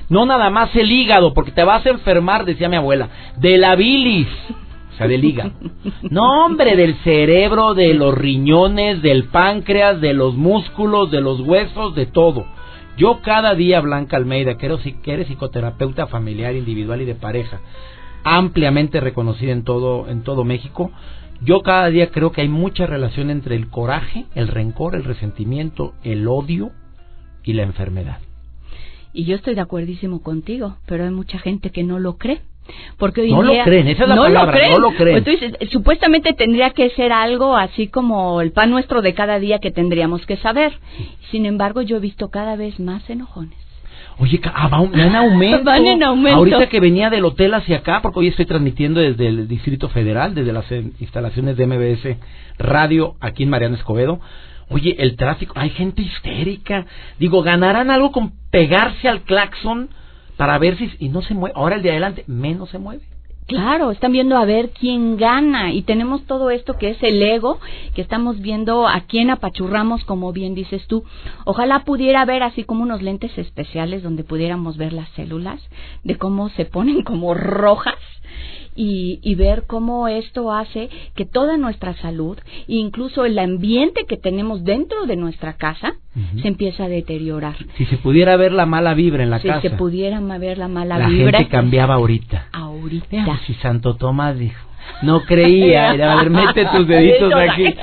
no 0.10 0.26
nada 0.26 0.50
más 0.50 0.76
el 0.76 0.92
hígado, 0.92 1.34
porque 1.34 1.52
te 1.52 1.64
vas 1.64 1.86
a 1.86 1.90
enfermar, 1.90 2.44
decía 2.44 2.68
mi 2.68 2.76
abuela, 2.76 3.10
de 3.38 3.58
la 3.58 3.76
bilis. 3.76 4.28
O 4.92 4.98
sea, 4.98 5.08
del 5.08 5.24
hígado. 5.24 5.52
No, 6.10 6.46
hombre, 6.46 6.76
del 6.76 6.96
cerebro, 7.04 7.74
de 7.74 7.94
los 7.94 8.14
riñones, 8.14 9.02
del 9.02 9.26
páncreas, 9.26 10.02
de 10.02 10.14
los 10.14 10.36
músculos, 10.36 11.12
de 11.12 11.22
los 11.22 11.40
huesos, 11.42 11.96
de 11.96 12.08
todo. 12.08 12.46
Yo 13.00 13.22
cada 13.22 13.56
día, 13.56 13.80
Blanca 13.80 14.18
Almeida, 14.18 14.58
que 14.58 14.66
eres 14.66 15.28
psicoterapeuta 15.28 16.08
familiar, 16.08 16.54
individual 16.54 17.02
y 17.02 17.06
de 17.06 17.16
pareja, 17.16 17.62
ampliamente 18.26 19.00
reconocida 19.00 19.54
en 19.54 19.64
todo, 19.64 20.10
en 20.10 20.24
todo 20.24 20.44
México, 20.44 20.92
yo 21.42 21.62
cada 21.62 21.88
día 21.88 22.12
creo 22.12 22.34
que 22.34 22.42
hay 22.42 22.50
mucha 22.50 22.88
relación 22.88 23.30
entre 23.30 23.56
el 23.56 23.70
coraje, 23.70 24.26
el 24.36 24.50
rencor, 24.50 24.96
el 24.96 25.06
resentimiento, 25.06 25.94
el 26.04 26.28
odio 26.28 26.72
y 27.46 27.54
la 27.54 27.64
enfermedad. 27.64 28.20
Y 29.14 29.24
yo 29.24 29.38
estoy 29.38 29.56
de 29.56 29.62
acuerdísimo 29.62 30.22
contigo, 30.22 30.76
pero 30.86 31.06
hay 31.06 31.12
mucha 31.12 31.40
gente 31.40 31.70
que 31.70 31.86
no 31.86 32.00
lo 32.00 32.18
cree. 32.18 32.42
Porque 32.98 33.22
hoy 33.22 33.32
no 33.32 33.44
lo 33.44 33.54
creen, 33.64 33.88
esa 33.88 34.04
es 34.04 34.10
la 34.10 34.16
palabra, 34.16 34.70
no 34.70 34.80
lo 34.80 34.92
creen. 34.92 35.18
Entonces, 35.18 35.54
supuestamente 35.72 36.34
tendría 36.34 36.72
que 36.72 36.90
ser 36.92 37.12
algo 37.12 37.56
así 37.56 37.88
como 37.88 38.42
el 38.42 38.52
pan 38.52 38.70
nuestro 38.70 39.02
de 39.02 39.14
cada 39.14 39.40
día 39.40 39.60
que 39.60 39.72
tendríamos 39.72 40.26
que 40.26 40.38
saber. 40.38 40.74
Sin 41.32 41.46
embargo, 41.46 41.82
yo 41.82 41.98
he 41.98 42.00
visto 42.00 42.30
cada 42.30 42.56
vez 42.56 42.80
más 42.80 43.10
enojones. 43.10 43.58
Oye, 44.20 44.42
ah, 44.54 44.68
van 44.68 45.00
en 45.00 45.16
aumento. 45.16 45.64
van 45.64 45.86
en 45.86 46.04
aumento. 46.04 46.38
Ahorita 46.38 46.68
que 46.68 46.80
venía 46.80 47.10
del 47.10 47.24
hotel 47.24 47.54
hacia 47.54 47.78
acá, 47.78 48.02
porque 48.02 48.20
hoy 48.20 48.28
estoy 48.28 48.46
transmitiendo 48.46 49.00
desde 49.00 49.28
el 49.28 49.48
Distrito 49.48 49.88
Federal, 49.90 50.36
desde 50.36 50.52
las 50.52 50.70
instalaciones 51.00 51.56
de 51.56 51.66
MBS 51.66 52.18
Radio 52.58 53.16
aquí 53.22 53.44
en 53.44 53.50
Mariano 53.50 53.76
Escobedo. 53.76 54.20
Oye, 54.70 54.96
el 55.00 55.16
tráfico, 55.16 55.54
hay 55.56 55.70
gente 55.72 56.02
histérica. 56.02 56.86
Digo, 57.18 57.42
¿ganarán 57.42 57.90
algo 57.90 58.12
con 58.12 58.34
pegarse 58.52 59.08
al 59.08 59.22
claxon 59.22 59.90
para 60.40 60.58
ver 60.58 60.78
si... 60.78 60.90
Y 61.00 61.10
no 61.10 61.22
se 61.22 61.34
mueve. 61.34 61.52
Ahora 61.58 61.76
el 61.76 61.82
de 61.82 61.92
adelante 61.92 62.24
menos 62.26 62.70
se 62.70 62.80
mueve. 62.80 63.04
Claro, 63.46 63.92
están 63.92 64.14
viendo 64.14 64.38
a 64.38 64.46
ver 64.46 64.70
quién 64.70 65.18
gana 65.18 65.74
y 65.74 65.82
tenemos 65.82 66.24
todo 66.28 66.50
esto 66.50 66.78
que 66.78 66.92
es 66.92 67.04
el 67.04 67.22
ego, 67.22 67.60
que 67.94 68.02
estamos 68.02 68.40
viendo 68.40 68.88
a 68.88 69.02
quién 69.02 69.32
apachurramos, 69.32 70.06
como 70.06 70.32
bien 70.32 70.56
dices 70.56 70.88
tú. 70.88 71.04
Ojalá 71.44 71.84
pudiera 71.84 72.24
ver 72.24 72.44
así 72.44 72.64
como 72.64 72.84
unos 72.84 73.02
lentes 73.02 73.38
especiales 73.38 74.02
donde 74.02 74.24
pudiéramos 74.24 74.78
ver 74.78 74.94
las 74.94 75.10
células, 75.10 75.60
de 76.06 76.16
cómo 76.16 76.48
se 76.48 76.64
ponen 76.64 77.02
como 77.04 77.34
rojas 77.34 77.96
y, 78.76 79.36
ver 79.36 79.64
cómo 79.68 80.08
esto 80.08 80.52
hace 80.52 80.90
que 81.16 81.26
toda 81.26 81.58
nuestra 81.58 81.96
salud, 81.96 82.38
incluso 82.68 83.26
el 83.26 83.40
ambiente 83.40 84.06
que 84.06 84.18
tenemos 84.18 84.64
dentro 84.64 85.06
de 85.06 85.16
nuestra 85.16 85.54
casa, 85.54 85.94
se 86.42 86.48
empieza 86.48 86.86
a 86.86 86.90
deteriorar. 86.90 87.56
Si 87.78 87.86
se 87.86 87.98
pudiera 87.98 88.36
ver 88.36 88.52
la 88.52 88.66
mala 88.66 88.94
vibra 88.94 89.24
en 89.24 89.30
la 89.30 89.40
casa. 89.40 89.62
Si 89.62 89.70
se 89.70 89.76
pudiera 89.76 90.20
ver 90.38 90.58
la 90.58 90.68
mala 90.68 90.98
la 90.98 91.08
vibra. 91.08 91.32
La 91.32 91.38
gente 91.38 91.52
cambiaba 91.52 91.96
ahorita. 91.96 92.48
Ahorita. 92.52 93.40
si 93.46 93.54
Santo 93.56 93.96
Tomás 93.96 94.38
dijo. 94.38 94.70
No 95.02 95.22
creía. 95.24 95.90
a 96.14 96.16
ver, 96.16 96.30
mete 96.30 96.66
tus 96.66 96.88
deditos 96.88 97.34
aquí. 97.34 97.66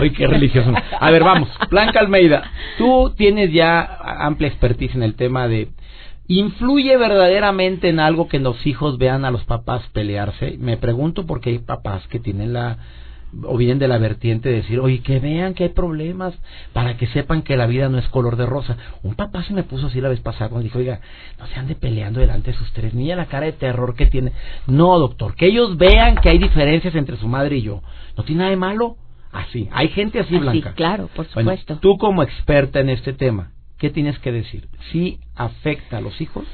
Ay, 0.00 0.10
qué 0.10 0.26
religioso. 0.26 0.72
A 0.98 1.10
ver, 1.10 1.22
vamos. 1.22 1.48
Blanca 1.70 2.00
Almeida, 2.00 2.42
tú 2.78 3.12
tienes 3.16 3.52
ya 3.52 3.98
amplia 4.18 4.48
expertise 4.48 4.94
en 4.94 5.02
el 5.02 5.14
tema 5.14 5.48
de 5.48 5.68
¿Influye 6.34 6.96
verdaderamente 6.96 7.90
en 7.90 8.00
algo 8.00 8.26
que 8.26 8.38
los 8.38 8.66
hijos 8.66 8.96
vean 8.96 9.26
a 9.26 9.30
los 9.30 9.44
papás 9.44 9.82
pelearse? 9.92 10.56
Me 10.58 10.78
pregunto 10.78 11.26
porque 11.26 11.50
hay 11.50 11.58
papás 11.58 12.08
que 12.08 12.20
tienen 12.20 12.54
la 12.54 12.78
o 13.44 13.56
vienen 13.58 13.78
de 13.78 13.86
la 13.86 13.98
vertiente 13.98 14.48
de 14.48 14.56
decir, 14.56 14.80
oye, 14.80 15.00
que 15.00 15.18
vean 15.18 15.52
que 15.52 15.64
hay 15.64 15.68
problemas 15.70 16.34
para 16.72 16.96
que 16.96 17.06
sepan 17.08 17.42
que 17.42 17.56
la 17.56 17.66
vida 17.66 17.90
no 17.90 17.98
es 17.98 18.08
color 18.08 18.36
de 18.36 18.46
rosa. 18.46 18.78
Un 19.02 19.14
papá 19.14 19.42
se 19.42 19.52
me 19.52 19.62
puso 19.62 19.88
así 19.88 20.00
la 20.00 20.08
vez 20.08 20.20
pasada 20.20 20.48
cuando 20.48 20.64
dijo, 20.64 20.78
oiga, 20.78 21.00
no 21.38 21.46
se 21.48 21.58
ande 21.58 21.74
peleando 21.74 22.20
delante 22.20 22.52
de 22.52 22.56
sus 22.56 22.72
tres 22.72 22.94
niñas, 22.94 23.18
la 23.18 23.26
cara 23.26 23.44
de 23.44 23.52
terror 23.52 23.94
que 23.94 24.06
tiene. 24.06 24.32
No, 24.66 24.98
doctor, 24.98 25.34
que 25.34 25.46
ellos 25.46 25.76
vean 25.76 26.16
que 26.16 26.30
hay 26.30 26.38
diferencias 26.38 26.94
entre 26.94 27.18
su 27.18 27.28
madre 27.28 27.56
y 27.56 27.62
yo. 27.62 27.82
No 28.16 28.24
tiene 28.24 28.40
nada 28.40 28.50
de 28.50 28.56
malo. 28.56 28.96
Así, 29.32 29.68
hay 29.70 29.88
gente 29.88 30.20
así, 30.20 30.38
Blanca. 30.38 30.72
claro, 30.74 31.10
por 31.14 31.26
supuesto. 31.26 31.78
tú 31.78 31.98
como 31.98 32.22
experta 32.22 32.80
en 32.80 32.88
este 32.88 33.12
tema, 33.12 33.52
¿qué 33.82 33.90
tienes 33.90 34.16
que 34.20 34.30
decir? 34.30 34.68
¿Sí 34.92 35.18
afecta 35.34 35.96
a 35.98 36.00
los 36.00 36.20
hijos? 36.20 36.44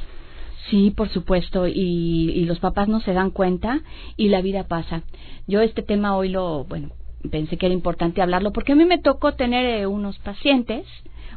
Sí, 0.70 0.90
por 0.97 1.11
supuesto, 1.11 1.68
y, 1.68 2.42
los 2.47 2.58
papás 2.58 2.88
no 2.88 3.00
se 3.00 3.12
dan 3.12 3.30
cuenta 3.32 3.82
y 4.16 4.30
la 4.30 4.40
vida 4.40 4.66
pasa. 4.66 5.02
Yo 5.47 5.61
este 5.61 5.82
tema 5.82 6.16
hoy 6.16 6.30
lo, 6.30 6.64
bueno, 6.64 6.88
pensé 7.30 7.58
que 7.58 7.66
era 7.66 7.75
importante 7.75 8.23
hablarlo 8.23 8.54
porque 8.54 8.73
a 8.73 8.76
mí 8.76 8.87
me 8.87 8.97
tocó 8.97 9.35
tener 9.35 9.66
eh, 9.66 9.87
unos 9.87 10.18
pacientes, 10.20 10.87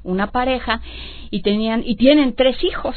una 0.03 0.31
pareja, 0.31 0.81
y 1.29 1.41
tenían, 1.41 1.83
y 1.85 1.97
tienen 1.97 2.35
tres 2.35 2.63
hijos. 2.63 2.95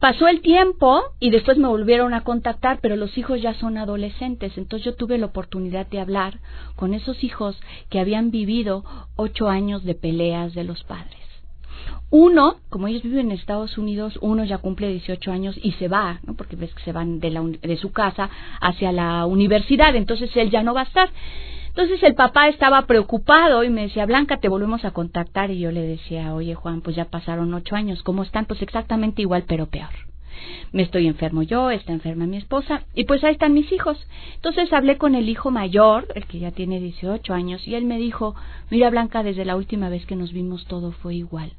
Pasó 0.00 0.26
el 0.26 0.40
tiempo 0.40 1.02
y 1.20 1.28
después 1.28 1.58
me 1.58 1.68
volvieron 1.68 2.14
a 2.14 2.22
contactar, 2.22 2.78
pero 2.80 2.96
los 2.96 3.18
hijos 3.18 3.42
ya 3.42 3.52
son 3.52 3.76
adolescentes. 3.76 4.56
Entonces 4.56 4.86
yo 4.86 4.94
tuve 4.94 5.18
la 5.18 5.26
oportunidad 5.26 5.86
de 5.88 6.00
hablar 6.00 6.38
con 6.74 6.94
esos 6.94 7.22
hijos 7.22 7.60
que 7.90 8.00
habían 8.00 8.30
vivido 8.30 8.82
ocho 9.14 9.50
años 9.50 9.84
de 9.84 9.94
peleas 9.94 10.54
de 10.54 10.64
los 10.64 10.84
padres. 10.84 11.23
Uno, 12.10 12.56
como 12.68 12.86
ellos 12.86 13.02
viven 13.02 13.26
en 13.26 13.32
Estados 13.32 13.76
Unidos, 13.76 14.18
uno 14.22 14.44
ya 14.44 14.58
cumple 14.58 14.88
18 14.88 15.32
años 15.32 15.58
y 15.60 15.72
se 15.72 15.88
va, 15.88 16.20
¿no? 16.24 16.34
porque 16.34 16.54
ves 16.54 16.72
que 16.72 16.82
se 16.84 16.92
van 16.92 17.18
de, 17.18 17.30
la, 17.30 17.42
de 17.42 17.76
su 17.76 17.90
casa 17.90 18.30
hacia 18.60 18.92
la 18.92 19.26
universidad, 19.26 19.96
entonces 19.96 20.30
él 20.36 20.50
ya 20.50 20.62
no 20.62 20.74
va 20.74 20.82
a 20.82 20.84
estar. 20.84 21.10
Entonces 21.76 22.00
el 22.04 22.14
papá 22.14 22.46
estaba 22.46 22.82
preocupado 22.82 23.64
y 23.64 23.68
me 23.68 23.82
decía, 23.82 24.06
Blanca, 24.06 24.36
te 24.36 24.48
volvemos 24.48 24.84
a 24.84 24.92
contactar. 24.92 25.50
Y 25.50 25.58
yo 25.58 25.72
le 25.72 25.82
decía, 25.82 26.32
oye 26.32 26.54
Juan, 26.54 26.82
pues 26.82 26.94
ya 26.94 27.06
pasaron 27.06 27.52
ocho 27.52 27.74
años, 27.74 28.04
¿cómo 28.04 28.22
están? 28.22 28.44
Pues 28.44 28.62
exactamente 28.62 29.22
igual, 29.22 29.42
pero 29.48 29.66
peor. 29.66 29.90
Me 30.70 30.82
estoy 30.82 31.08
enfermo 31.08 31.42
yo, 31.42 31.72
está 31.72 31.92
enferma 31.92 32.26
mi 32.26 32.36
esposa, 32.36 32.84
y 32.94 33.06
pues 33.06 33.24
ahí 33.24 33.32
están 33.32 33.54
mis 33.54 33.72
hijos. 33.72 33.98
Entonces 34.36 34.72
hablé 34.72 34.98
con 34.98 35.16
el 35.16 35.28
hijo 35.28 35.50
mayor, 35.50 36.06
el 36.14 36.26
que 36.26 36.38
ya 36.38 36.52
tiene 36.52 36.78
18 36.78 37.34
años, 37.34 37.66
y 37.66 37.74
él 37.74 37.86
me 37.86 37.98
dijo, 37.98 38.36
mira 38.70 38.88
Blanca, 38.90 39.24
desde 39.24 39.44
la 39.44 39.56
última 39.56 39.88
vez 39.88 40.06
que 40.06 40.14
nos 40.14 40.32
vimos 40.32 40.66
todo 40.66 40.92
fue 40.92 41.16
igual 41.16 41.50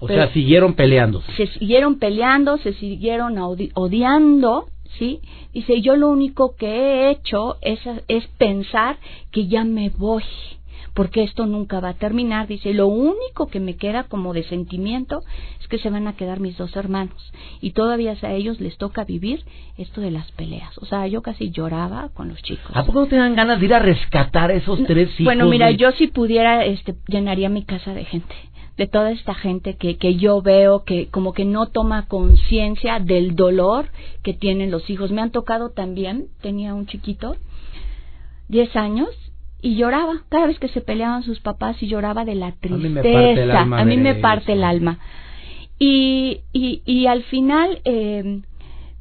o 0.00 0.08
sea, 0.08 0.32
siguieron 0.32 0.74
peleando. 0.74 1.22
Se 1.36 1.46
siguieron 1.46 1.98
peleando, 1.98 2.58
se 2.58 2.74
siguieron 2.74 3.38
odiando, 3.38 4.66
¿sí? 4.98 5.20
Dice, 5.52 5.80
yo 5.80 5.96
lo 5.96 6.08
único 6.08 6.54
que 6.56 6.66
he 6.66 7.10
hecho 7.10 7.56
es, 7.62 7.80
es 8.08 8.26
pensar 8.38 8.98
que 9.30 9.46
ya 9.46 9.64
me 9.64 9.90
voy, 9.90 10.22
porque 10.92 11.22
esto 11.22 11.46
nunca 11.46 11.80
va 11.80 11.90
a 11.90 11.94
terminar. 11.94 12.46
Dice, 12.46 12.74
lo 12.74 12.88
único 12.88 13.48
que 13.48 13.60
me 13.60 13.76
queda 13.76 14.04
como 14.04 14.34
de 14.34 14.44
sentimiento 14.44 15.22
es 15.60 15.68
que 15.68 15.78
se 15.78 15.90
van 15.90 16.08
a 16.08 16.16
quedar 16.16 16.40
mis 16.40 16.56
dos 16.56 16.76
hermanos. 16.76 17.32
Y 17.60 17.70
todavía 17.70 18.16
a 18.20 18.32
ellos 18.32 18.60
les 18.60 18.76
toca 18.76 19.04
vivir 19.04 19.44
esto 19.78 20.00
de 20.00 20.10
las 20.10 20.30
peleas. 20.32 20.76
O 20.78 20.86
sea, 20.86 21.06
yo 21.06 21.22
casi 21.22 21.50
lloraba 21.50 22.10
con 22.14 22.28
los 22.28 22.42
chicos. 22.42 22.70
¿A 22.74 22.84
poco 22.84 23.00
no 23.00 23.06
te 23.06 23.16
dan 23.16 23.34
ganas 23.34 23.58
de 23.60 23.66
ir 23.66 23.74
a 23.74 23.78
rescatar 23.78 24.50
a 24.50 24.54
esos 24.54 24.82
tres 24.84 25.08
hijos? 25.14 25.24
Bueno, 25.24 25.46
mira, 25.46 25.70
yo 25.70 25.90
si 25.92 26.06
pudiera, 26.08 26.64
este, 26.64 26.94
llenaría 27.08 27.48
mi 27.48 27.64
casa 27.64 27.94
de 27.94 28.04
gente 28.04 28.34
de 28.76 28.86
toda 28.86 29.10
esta 29.10 29.34
gente 29.34 29.76
que, 29.76 29.96
que 29.96 30.16
yo 30.16 30.42
veo 30.42 30.84
que 30.84 31.08
como 31.08 31.32
que 31.32 31.44
no 31.44 31.66
toma 31.66 32.06
conciencia 32.08 32.98
del 32.98 33.34
dolor 33.34 33.86
que 34.22 34.34
tienen 34.34 34.70
los 34.70 34.88
hijos. 34.90 35.10
Me 35.10 35.22
han 35.22 35.30
tocado 35.30 35.70
también, 35.70 36.26
tenía 36.42 36.74
un 36.74 36.86
chiquito, 36.86 37.36
10 38.48 38.76
años, 38.76 39.08
y 39.62 39.76
lloraba 39.76 40.22
cada 40.28 40.46
vez 40.46 40.58
que 40.58 40.68
se 40.68 40.80
peleaban 40.80 41.22
sus 41.22 41.40
papás 41.40 41.82
y 41.82 41.88
lloraba 41.88 42.24
de 42.24 42.34
la 42.34 42.52
tristeza. 42.52 43.60
A 43.60 43.84
mí 43.84 43.96
me 43.96 44.14
parte 44.16 44.52
el 44.52 44.62
alma. 44.62 44.98
Y, 45.78 46.40
y, 46.52 46.82
y 46.84 47.06
al 47.06 47.22
final, 47.24 47.80
eh, 47.84 48.42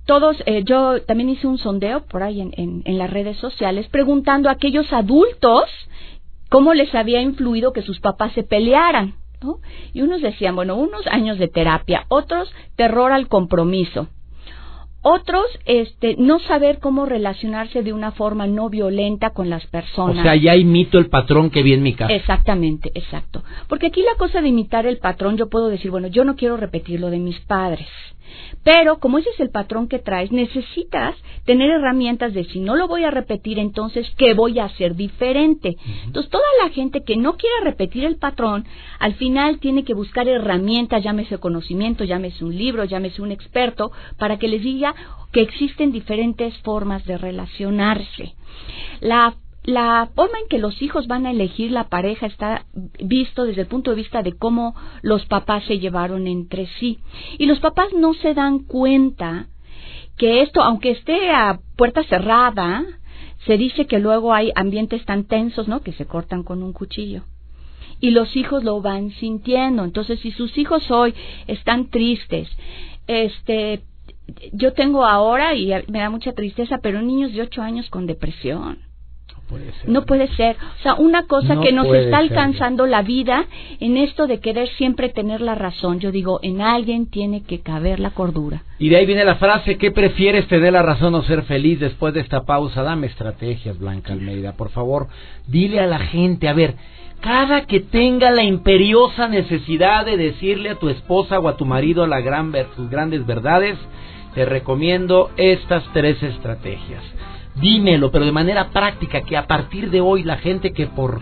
todos, 0.05 0.37
eh, 0.45 0.63
yo 0.65 1.01
también 1.01 1.29
hice 1.29 1.47
un 1.47 1.57
sondeo 1.57 2.05
por 2.05 2.23
ahí 2.23 2.41
en, 2.41 2.51
en, 2.57 2.81
en, 2.85 2.97
las 2.97 3.09
redes 3.09 3.37
sociales 3.37 3.87
preguntando 3.89 4.49
a 4.49 4.53
aquellos 4.53 4.91
adultos 4.91 5.63
cómo 6.49 6.73
les 6.73 6.93
había 6.95 7.21
influido 7.21 7.73
que 7.73 7.81
sus 7.81 7.99
papás 7.99 8.33
se 8.33 8.43
pelearan. 8.43 9.15
¿No? 9.45 9.59
Y 9.93 10.01
unos 10.01 10.21
decían, 10.21 10.55
bueno, 10.55 10.75
unos 10.75 11.05
años 11.07 11.37
de 11.37 11.47
terapia, 11.47 12.05
otros 12.09 12.51
terror 12.75 13.11
al 13.11 13.27
compromiso, 13.27 14.07
otros, 15.07 15.45
este, 15.65 16.15
no 16.17 16.39
saber 16.39 16.79
cómo 16.79 17.05
relacionarse 17.05 17.83
de 17.83 17.93
una 17.93 18.11
forma 18.11 18.47
no 18.47 18.71
violenta 18.71 19.29
con 19.29 19.51
las 19.51 19.63
personas. 19.67 20.17
O 20.17 20.23
sea, 20.23 20.35
ya 20.35 20.55
imito 20.55 20.97
el 20.97 21.09
patrón 21.09 21.51
que 21.51 21.61
vi 21.61 21.73
en 21.73 21.83
mi 21.83 21.93
casa. 21.93 22.11
Exactamente, 22.11 22.91
exacto. 22.95 23.43
Porque 23.67 23.85
aquí 23.85 24.01
la 24.01 24.17
cosa 24.17 24.41
de 24.41 24.47
imitar 24.47 24.87
el 24.87 24.97
patrón, 24.97 25.37
yo 25.37 25.47
puedo 25.47 25.67
decir, 25.67 25.91
bueno, 25.91 26.07
yo 26.07 26.23
no 26.23 26.35
quiero 26.35 26.57
repetir 26.57 26.99
lo 26.99 27.11
de 27.11 27.19
mis 27.19 27.39
padres. 27.41 27.87
Pero 28.63 28.99
como 28.99 29.19
ese 29.19 29.29
es 29.29 29.39
el 29.39 29.51
patrón 29.51 29.87
que 29.87 29.99
traes, 29.99 30.31
necesitas 30.31 31.15
tener 31.45 31.69
herramientas 31.69 32.33
de 32.33 32.45
si 32.45 32.59
no 32.59 32.75
lo 32.75 32.87
voy 32.87 33.03
a 33.03 33.11
repetir, 33.11 33.59
entonces, 33.59 34.11
¿qué 34.17 34.33
voy 34.33 34.59
a 34.59 34.65
hacer 34.65 34.95
diferente? 34.95 35.77
Entonces, 36.05 36.31
toda 36.31 36.43
la 36.63 36.69
gente 36.69 37.03
que 37.03 37.15
no 37.15 37.37
quiera 37.37 37.55
repetir 37.63 38.05
el 38.05 38.17
patrón, 38.17 38.65
al 38.99 39.13
final 39.15 39.59
tiene 39.59 39.83
que 39.83 39.93
buscar 39.93 40.27
herramientas, 40.27 41.03
llámese 41.03 41.37
conocimiento, 41.37 42.03
llámese 42.03 42.43
un 42.43 42.55
libro, 42.57 42.83
llámese 42.85 43.21
un 43.21 43.31
experto, 43.31 43.91
para 44.17 44.37
que 44.39 44.47
les 44.47 44.63
diga 44.63 44.95
que 45.31 45.41
existen 45.41 45.91
diferentes 45.91 46.57
formas 46.59 47.05
de 47.05 47.17
relacionarse. 47.17 48.33
La 49.01 49.35
la 49.65 50.09
forma 50.15 50.37
en 50.39 50.47
que 50.47 50.59
los 50.59 50.79
hijos 50.81 51.07
van 51.07 51.25
a 51.25 51.31
elegir 51.31 51.71
la 51.71 51.89
pareja 51.89 52.27
está 52.27 52.65
visto 52.99 53.45
desde 53.45 53.61
el 53.61 53.67
punto 53.67 53.89
de 53.89 53.97
vista 53.97 54.21
de 54.21 54.33
cómo 54.33 54.75
los 55.01 55.25
papás 55.25 55.63
se 55.65 55.79
llevaron 55.79 56.27
entre 56.27 56.67
sí. 56.79 56.99
Y 57.39 57.47
los 57.47 57.59
papás 57.59 57.87
no 57.93 58.13
se 58.13 58.35
dan 58.35 58.59
cuenta 58.59 59.47
que 60.17 60.43
esto, 60.43 60.61
aunque 60.61 60.91
esté 60.91 61.31
a 61.31 61.59
puerta 61.75 62.03
cerrada, 62.03 62.85
se 63.47 63.57
dice 63.57 63.87
que 63.87 63.99
luego 63.99 64.33
hay 64.33 64.51
ambientes 64.55 65.03
tan 65.05 65.25
tensos, 65.25 65.67
¿no? 65.67 65.81
Que 65.81 65.93
se 65.93 66.05
cortan 66.05 66.43
con 66.43 66.61
un 66.61 66.71
cuchillo. 66.71 67.23
Y 67.99 68.11
los 68.11 68.35
hijos 68.35 68.63
lo 68.63 68.81
van 68.81 69.11
sintiendo. 69.11 69.83
Entonces, 69.83 70.19
si 70.19 70.31
sus 70.31 70.57
hijos 70.59 70.91
hoy 70.91 71.15
están 71.47 71.89
tristes, 71.89 72.49
este, 73.07 73.81
yo 74.53 74.73
tengo 74.73 75.05
ahora, 75.05 75.55
y 75.55 75.71
me 75.87 75.99
da 75.99 76.09
mucha 76.11 76.33
tristeza, 76.33 76.79
pero 76.83 77.01
niños 77.01 77.33
de 77.33 77.41
ocho 77.41 77.63
años 77.63 77.89
con 77.89 78.05
depresión 78.05 78.79
no 79.87 80.05
puede 80.05 80.27
ser. 80.35 80.55
O 80.79 80.81
sea, 80.81 80.95
una 80.95 81.27
cosa 81.27 81.59
que 81.61 81.71
nos 81.71 81.87
está 81.87 82.17
alcanzando 82.17 82.87
la 82.87 83.01
vida 83.01 83.45
en 83.79 83.97
esto 83.97 84.27
de 84.27 84.39
querer 84.39 84.67
siempre 84.69 85.09
tener 85.09 85.41
la 85.41 85.55
razón. 85.55 85.99
Yo 85.99 86.11
digo, 86.11 86.39
en 86.41 86.61
alguien 86.61 87.05
tiene 87.07 87.43
que 87.43 87.59
caber 87.59 87.99
la 87.99 88.09
cordura. 88.09 88.63
Y 88.79 88.89
de 88.89 88.97
ahí 88.97 89.05
viene 89.05 89.23
la 89.23 89.35
frase, 89.35 89.77
¿qué 89.77 89.91
prefieres 89.91 90.47
tener 90.47 90.73
la 90.73 90.81
razón 90.81 91.13
o 91.15 91.23
ser 91.23 91.43
feliz 91.43 91.79
después 91.79 92.13
de 92.13 92.21
esta 92.21 92.43
pausa? 92.43 92.81
Dame 92.81 93.07
estrategias, 93.07 93.77
Blanca 93.77 94.13
Almeida, 94.13 94.53
por 94.53 94.69
favor. 94.71 95.07
Dile 95.47 95.79
a 95.79 95.87
la 95.87 95.99
gente, 95.99 96.47
a 96.47 96.53
ver, 96.53 96.75
cada 97.21 97.65
que 97.65 97.79
tenga 97.79 98.31
la 98.31 98.43
imperiosa 98.43 99.27
necesidad 99.27 100.05
de 100.05 100.17
decirle 100.17 100.71
a 100.71 100.75
tu 100.75 100.89
esposa 100.89 101.39
o 101.39 101.47
a 101.47 101.57
tu 101.57 101.65
marido 101.65 102.07
la 102.07 102.19
gran, 102.21 102.51
sus 102.75 102.89
grandes 102.89 103.25
verdades, 103.25 103.77
te 104.33 104.43
recomiendo 104.43 105.31
estas 105.37 105.83
tres 105.93 106.21
estrategias 106.21 107.03
dímelo, 107.55 108.11
pero 108.11 108.25
de 108.25 108.31
manera 108.31 108.69
práctica, 108.69 109.21
que 109.21 109.37
a 109.37 109.47
partir 109.47 109.89
de 109.89 110.01
hoy 110.01 110.23
la 110.23 110.37
gente 110.37 110.73
que 110.73 110.87
por 110.87 111.21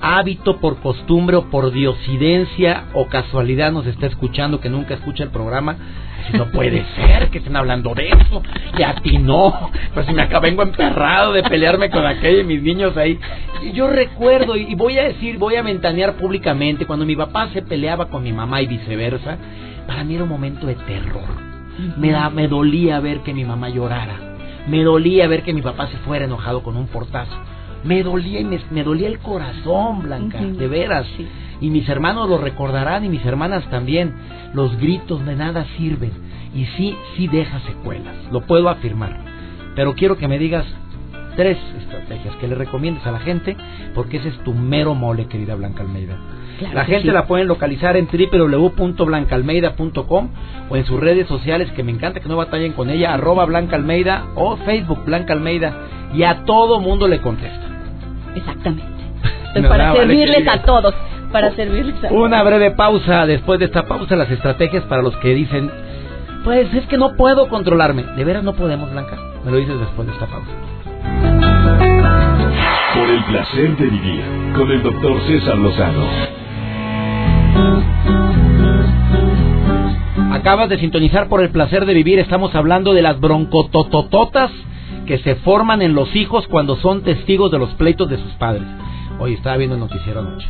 hábito, 0.00 0.58
por 0.58 0.80
costumbre 0.80 1.36
o 1.36 1.50
por 1.50 1.72
diosidencia 1.72 2.84
o 2.92 3.06
casualidad 3.06 3.72
nos 3.72 3.86
está 3.86 4.06
escuchando, 4.06 4.60
que 4.60 4.68
nunca 4.68 4.94
escucha 4.94 5.24
el 5.24 5.30
programa, 5.30 5.76
no 6.32 6.50
puede 6.50 6.84
ser 6.96 7.28
que 7.28 7.38
estén 7.38 7.56
hablando 7.56 7.94
de 7.94 8.08
eso, 8.08 8.42
y 8.76 8.82
a 8.82 8.94
ti 8.96 9.18
no, 9.18 9.70
pues 9.94 10.06
si 10.06 10.12
me 10.12 10.22
acabo, 10.22 10.42
vengo 10.42 10.62
emperrado 10.62 11.32
de 11.32 11.42
pelearme 11.42 11.90
con 11.90 12.04
aquellos 12.04 12.46
mis 12.46 12.62
niños 12.62 12.96
ahí. 12.96 13.18
Y 13.62 13.72
yo 13.72 13.88
recuerdo, 13.88 14.56
y 14.56 14.74
voy 14.74 14.98
a 14.98 15.04
decir, 15.04 15.38
voy 15.38 15.56
a 15.56 15.62
ventanear 15.62 16.14
públicamente, 16.14 16.86
cuando 16.86 17.06
mi 17.06 17.16
papá 17.16 17.48
se 17.52 17.62
peleaba 17.62 18.06
con 18.06 18.22
mi 18.22 18.32
mamá 18.32 18.60
y 18.62 18.66
viceversa, 18.66 19.38
para 19.86 20.04
mí 20.04 20.14
era 20.14 20.24
un 20.24 20.30
momento 20.30 20.66
de 20.66 20.74
terror. 20.74 21.46
Me, 21.98 22.10
da, 22.10 22.30
me 22.30 22.48
dolía 22.48 23.00
ver 23.00 23.20
que 23.20 23.34
mi 23.34 23.44
mamá 23.44 23.68
llorara 23.68 24.25
me 24.66 24.82
dolía 24.82 25.28
ver 25.28 25.42
que 25.42 25.52
mi 25.52 25.62
papá 25.62 25.88
se 25.88 25.98
fuera 25.98 26.24
enojado 26.24 26.62
con 26.62 26.76
un 26.76 26.88
portazo. 26.88 27.36
Me 27.84 28.02
dolía 28.02 28.40
y 28.40 28.44
me, 28.44 28.82
dolía 28.82 29.06
el 29.08 29.20
corazón, 29.20 30.02
Blanca, 30.02 30.40
de 30.40 30.66
veras. 30.66 31.06
Y 31.60 31.70
mis 31.70 31.88
hermanos 31.88 32.28
lo 32.28 32.38
recordarán 32.38 33.04
y 33.04 33.08
mis 33.08 33.24
hermanas 33.24 33.68
también. 33.70 34.14
Los 34.54 34.76
gritos 34.78 35.24
de 35.24 35.36
nada 35.36 35.66
sirven. 35.76 36.12
Y 36.54 36.64
sí, 36.76 36.96
sí 37.16 37.28
deja 37.28 37.60
secuelas. 37.60 38.16
Lo 38.32 38.40
puedo 38.40 38.68
afirmar. 38.68 39.20
Pero 39.76 39.94
quiero 39.94 40.16
que 40.16 40.26
me 40.26 40.38
digas 40.38 40.66
tres 41.36 41.58
estrategias 41.78 42.34
que 42.36 42.48
le 42.48 42.54
recomiendes 42.54 43.06
a 43.06 43.12
la 43.12 43.20
gente, 43.20 43.54
porque 43.94 44.16
ese 44.16 44.30
es 44.30 44.38
tu 44.44 44.54
mero 44.54 44.94
mole, 44.94 45.26
querida 45.26 45.54
Blanca 45.54 45.82
Almeida 45.82 46.18
la 46.72 46.84
gente 46.84 47.10
la 47.12 47.26
pueden 47.26 47.48
localizar 47.48 47.96
en 47.96 48.06
www.blancalmeida.com 48.08 50.28
o 50.70 50.76
en 50.76 50.86
sus 50.86 51.00
redes 51.00 51.26
sociales, 51.28 51.70
que 51.72 51.82
me 51.82 51.90
encanta 51.92 52.20
que 52.20 52.28
no 52.28 52.36
batallen 52.36 52.72
con 52.72 52.88
ella, 52.90 53.14
arroba 53.14 53.46
Blanca 53.46 53.74
Almeida 53.76 54.26
o 54.34 54.56
Facebook 54.58 55.04
Blanca 55.04 55.32
Almeida, 55.34 55.72
y 56.14 56.22
a 56.22 56.44
todo 56.44 56.80
mundo 56.80 57.08
le 57.08 57.20
contesta. 57.20 57.66
Exactamente. 58.34 58.86
para 59.68 59.94
servirles 59.94 60.48
a 60.48 60.62
todos, 60.62 60.94
para 61.32 61.54
servirles 61.54 62.04
a 62.04 62.12
Una 62.12 62.42
breve 62.42 62.72
pausa, 62.72 63.24
después 63.26 63.58
de 63.58 63.64
esta 63.66 63.86
pausa, 63.86 64.16
las 64.16 64.30
estrategias 64.30 64.84
para 64.84 65.02
los 65.02 65.14
que 65.18 65.34
dicen, 65.34 65.70
pues 66.44 66.72
es 66.74 66.86
que 66.86 66.96
no 66.96 67.16
puedo 67.16 67.48
controlarme. 67.48 68.04
¿De 68.16 68.24
veras 68.24 68.42
no 68.44 68.54
podemos, 68.54 68.90
Blanca? 68.92 69.18
Me 69.44 69.50
lo 69.50 69.58
dices 69.58 69.78
después 69.78 70.08
de 70.08 70.14
esta 70.14 70.24
pausa. 70.26 70.50
Por 72.96 73.10
el 73.10 73.24
placer 73.24 73.76
de 73.76 73.86
vivir 73.90 74.24
con 74.56 74.70
el 74.70 74.82
doctor 74.82 75.20
César 75.26 75.58
Lozano. 75.58 76.06
Acabas 80.32 80.70
de 80.70 80.78
sintonizar 80.78 81.28
por 81.28 81.42
el 81.42 81.50
placer 81.50 81.84
de 81.84 81.92
vivir. 81.92 82.18
Estamos 82.18 82.54
hablando 82.54 82.94
de 82.94 83.02
las 83.02 83.20
broncototototas 83.20 84.50
que 85.06 85.18
se 85.18 85.34
forman 85.36 85.82
en 85.82 85.94
los 85.94 86.16
hijos 86.16 86.46
cuando 86.48 86.76
son 86.76 87.02
testigos 87.02 87.50
de 87.50 87.58
los 87.58 87.74
pleitos 87.74 88.08
de 88.08 88.16
sus 88.16 88.32
padres. 88.32 88.64
Hoy 89.18 89.34
estaba 89.34 89.58
viendo 89.58 89.76
el 89.76 89.80
noticiero 89.80 90.20
anoche. 90.20 90.48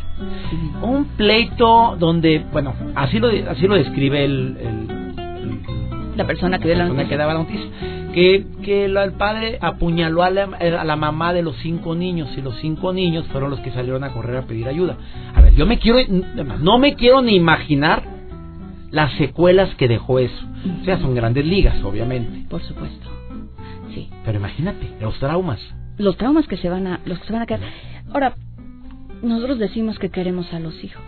Un 0.81 1.05
pleito 1.17 1.97
donde, 1.99 2.45
bueno, 2.53 2.73
así 2.95 3.19
lo, 3.19 3.29
así 3.49 3.67
lo 3.67 3.75
describe 3.75 4.23
el, 4.23 4.57
la 6.15 6.25
persona 6.25 6.59
que, 6.59 6.75
la, 6.75 7.07
que 7.07 7.17
daba 7.17 7.33
la 7.33 7.39
noticia. 7.39 7.67
Que, 8.13 8.45
que 8.63 8.85
el 8.85 9.11
padre 9.13 9.59
apuñaló 9.61 10.23
a 10.23 10.29
la, 10.29 10.43
a 10.45 10.83
la, 10.83 10.95
mamá 10.95 11.33
de 11.33 11.43
los 11.43 11.55
cinco 11.57 11.93
niños 11.93 12.29
y 12.35 12.41
los 12.41 12.55
cinco 12.61 12.91
niños 12.93 13.27
fueron 13.27 13.51
los 13.51 13.59
que 13.59 13.71
salieron 13.71 14.03
a 14.03 14.13
correr 14.13 14.37
a 14.37 14.41
pedir 14.47 14.67
ayuda. 14.67 14.97
A 15.35 15.41
ver, 15.41 15.53
yo 15.53 15.65
me 15.65 15.77
quiero, 15.77 15.99
no 16.59 16.79
me 16.79 16.95
quiero 16.95 17.21
ni 17.21 17.35
imaginar 17.35 18.03
las 18.91 19.13
secuelas 19.17 19.73
que 19.75 19.87
dejó 19.87 20.19
eso. 20.19 20.45
O 20.81 20.85
sea, 20.85 20.99
son 20.99 21.15
grandes 21.15 21.45
ligas, 21.45 21.83
obviamente. 21.83 22.47
Por 22.49 22.61
supuesto. 22.63 23.07
Sí. 23.93 24.09
Pero 24.25 24.39
imagínate, 24.39 24.89
los 24.99 25.17
traumas. 25.19 25.59
Los 25.97 26.17
traumas 26.17 26.47
que 26.47 26.57
se 26.57 26.69
van 26.69 26.87
a, 26.87 26.99
los 27.05 27.19
que 27.19 27.27
se 27.27 27.33
van 27.33 27.41
a 27.41 27.45
quedar. 27.45 27.61
Ahora, 28.13 28.35
nosotros 29.21 29.59
decimos 29.59 29.99
que 29.99 30.09
queremos 30.09 30.51
a 30.53 30.59
los 30.59 30.83
hijos. 30.83 31.03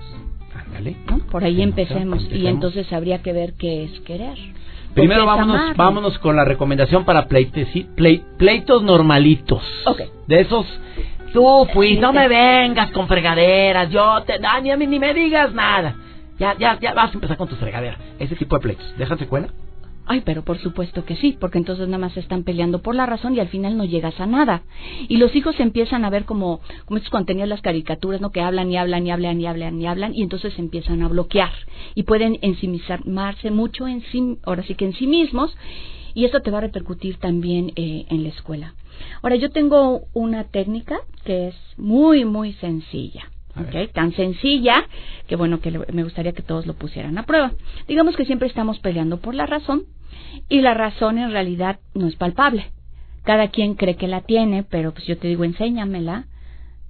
Ándale. 0.53 0.95
Por 1.31 1.43
ahí 1.43 1.61
empecemos, 1.61 2.27
y 2.31 2.47
entonces 2.47 2.91
habría 2.91 3.21
que 3.21 3.33
ver 3.33 3.53
qué 3.53 3.83
es 3.85 3.99
querer. 4.01 4.37
Primero 4.99 5.25
vámonos, 5.25 5.75
vámonos 5.75 6.19
con 6.19 6.35
la 6.35 6.45
recomendación 6.45 7.05
para 7.05 7.27
pleitos 7.27 8.83
normalitos. 8.83 9.63
Okay. 9.85 10.07
De 10.27 10.41
esos 10.41 10.65
Tú 11.33 11.67
fuiste, 11.73 12.01
no 12.01 12.11
me 12.11 12.27
vengas 12.27 12.91
con 12.91 13.07
fregaderas, 13.07 13.89
yo 13.89 14.23
te, 14.23 14.39
ni, 14.39 14.71
a 14.71 14.77
mí, 14.77 14.87
ni 14.87 14.99
me 14.99 15.13
digas 15.13 15.53
nada. 15.53 15.95
Ya, 16.39 16.55
ya, 16.57 16.79
ya 16.79 16.93
vas 16.93 17.11
a 17.11 17.13
empezar 17.13 17.37
con 17.37 17.47
tus 17.47 17.59
fregaderas. 17.59 17.99
Ese 18.17 18.35
tipo 18.35 18.55
de 18.55 18.61
pleitos. 18.61 18.97
¿Dejan 18.97 19.19
secuela? 19.19 19.49
Ay, 20.11 20.23
pero 20.25 20.43
por 20.43 20.57
supuesto 20.57 21.05
que 21.05 21.15
sí, 21.17 21.37
porque 21.39 21.59
entonces 21.59 21.87
nada 21.87 21.99
más 21.99 22.17
están 22.17 22.43
peleando 22.43 22.81
por 22.81 22.95
la 22.95 23.05
razón 23.05 23.35
y 23.35 23.39
al 23.39 23.47
final 23.49 23.77
no 23.77 23.85
llegas 23.85 24.19
a 24.19 24.25
nada. 24.25 24.63
Y 25.07 25.17
los 25.17 25.35
hijos 25.35 25.59
empiezan 25.59 26.03
a 26.03 26.09
ver 26.09 26.25
como, 26.25 26.61
como 26.85 26.97
estos 26.97 27.25
tenías 27.27 27.47
las 27.47 27.61
caricaturas, 27.61 28.19
¿no? 28.19 28.31
Que 28.31 28.41
hablan 28.41 28.71
y 28.71 28.77
hablan 28.77 29.05
y 29.05 29.11
hablan 29.11 29.39
y 29.39 29.45
hablan 29.45 29.79
y 29.79 29.85
hablan 29.85 30.15
y 30.15 30.23
entonces 30.23 30.57
empiezan 30.57 31.03
a 31.03 31.09
bloquear 31.09 31.51
y 31.93 32.03
pueden 32.03 32.39
ensimismarse 32.41 33.51
mucho 33.51 33.87
en 33.87 34.01
sí, 34.11 34.39
ahora 34.45 34.63
sí 34.63 34.73
que 34.73 34.85
en 34.85 34.93
sí 34.93 35.05
mismos 35.05 35.55
y 36.15 36.25
eso 36.25 36.39
te 36.39 36.49
va 36.49 36.57
a 36.57 36.61
repercutir 36.61 37.17
también 37.17 37.71
eh, 37.75 38.07
en 38.09 38.23
la 38.23 38.29
escuela. 38.29 38.73
Ahora, 39.21 39.35
yo 39.35 39.51
tengo 39.51 40.07
una 40.13 40.45
técnica 40.45 41.01
que 41.23 41.49
es 41.49 41.55
muy, 41.77 42.25
muy 42.25 42.53
sencilla. 42.53 43.29
Okay, 43.55 43.87
tan 43.87 44.13
sencilla 44.13 44.85
que 45.27 45.35
bueno 45.35 45.59
que 45.59 45.71
me 45.71 46.03
gustaría 46.03 46.33
que 46.33 46.43
todos 46.43 46.65
lo 46.65 46.75
pusieran 46.75 47.17
a 47.17 47.23
prueba. 47.23 47.51
Digamos 47.87 48.15
que 48.15 48.25
siempre 48.25 48.47
estamos 48.47 48.79
peleando 48.79 49.17
por 49.17 49.33
la 49.35 49.45
razón 49.45 49.83
y 50.47 50.61
la 50.61 50.73
razón 50.73 51.17
en 51.17 51.31
realidad 51.31 51.79
no 51.93 52.07
es 52.07 52.15
palpable. 52.15 52.71
Cada 53.23 53.49
quien 53.49 53.75
cree 53.75 53.95
que 53.95 54.07
la 54.07 54.21
tiene, 54.21 54.63
pero 54.63 54.93
pues 54.93 55.05
yo 55.05 55.17
te 55.17 55.27
digo, 55.27 55.43
enséñamela. 55.43 56.25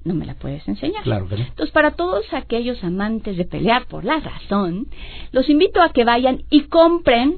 no 0.04 0.14
me 0.14 0.26
la 0.26 0.36
puedes 0.36 0.68
enseñar. 0.68 1.04
Claro 1.04 1.28
que 1.28 1.36
Entonces, 1.36 1.72
para 1.72 1.92
todos 1.92 2.26
aquellos 2.34 2.84
amantes 2.84 3.36
de 3.36 3.46
pelear 3.46 3.86
por 3.88 4.06
la 4.06 4.20
razón, 4.20 4.88
los 5.32 5.50
invito 5.50 5.82
a 5.82 5.92
que 5.92 6.06
vayan 6.06 6.44
y 6.50 6.62
compren 6.64 7.38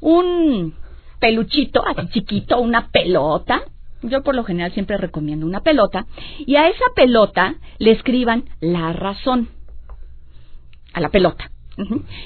un 0.00 0.74
peluchito 1.20 1.82
así 1.86 2.08
chiquito, 2.08 2.60
una 2.60 2.88
pelota. 2.88 3.62
Yo 4.02 4.22
por 4.22 4.34
lo 4.34 4.44
general 4.44 4.72
siempre 4.72 4.96
recomiendo 4.96 5.46
una 5.46 5.60
pelota. 5.62 6.06
Y 6.38 6.56
a 6.56 6.68
esa 6.68 6.84
pelota 6.94 7.54
le 7.78 7.92
escriban 7.92 8.44
la 8.60 8.92
razón. 8.92 9.48
A 10.92 11.00
la 11.00 11.08
pelota. 11.08 11.50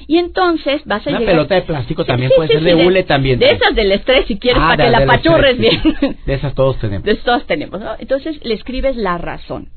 Y 0.08 0.18
entonces 0.18 0.82
vas 0.86 1.06
a 1.06 1.10
Una 1.10 1.20
llegar... 1.20 1.34
pelota 1.34 1.54
de 1.54 1.62
plástico 1.62 2.04
también 2.04 2.32
puede 2.34 2.48
ser 2.48 2.62
de 2.64 2.74
hule 2.74 3.04
también. 3.04 3.38
De 3.38 3.46
esas 3.50 3.74
del 3.76 3.92
estrés 3.92 4.26
si 4.26 4.38
quieres 4.38 4.60
Ah, 4.60 4.70
para 4.76 4.84
que 4.86 4.90
la 4.90 5.06
pachurres 5.06 5.52
sí. 5.56 5.60
bien. 5.60 6.16
De 6.26 6.34
esas 6.34 6.54
todos 6.54 6.78
tenemos. 6.80 7.04
De 7.04 7.14
todas 7.16 7.46
tenemos, 7.46 7.80
¿no? 7.80 7.92
Entonces 7.98 8.40
le 8.44 8.54
escribes 8.54 8.96
la 8.96 9.18
razón. 9.18 9.68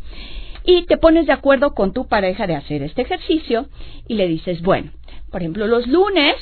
Y 0.65 0.85
te 0.87 0.97
pones 0.97 1.27
de 1.27 1.33
acuerdo 1.33 1.73
con 1.75 1.93
tu 1.93 2.07
pareja 2.07 2.47
de 2.47 2.55
hacer 2.55 2.81
este 2.81 3.03
ejercicio 3.03 3.67
y 4.07 4.15
le 4.15 4.27
dices, 4.27 4.61
bueno, 4.63 4.91
por 5.31 5.41
ejemplo, 5.41 5.67
los 5.67 5.85
lunes 5.87 6.35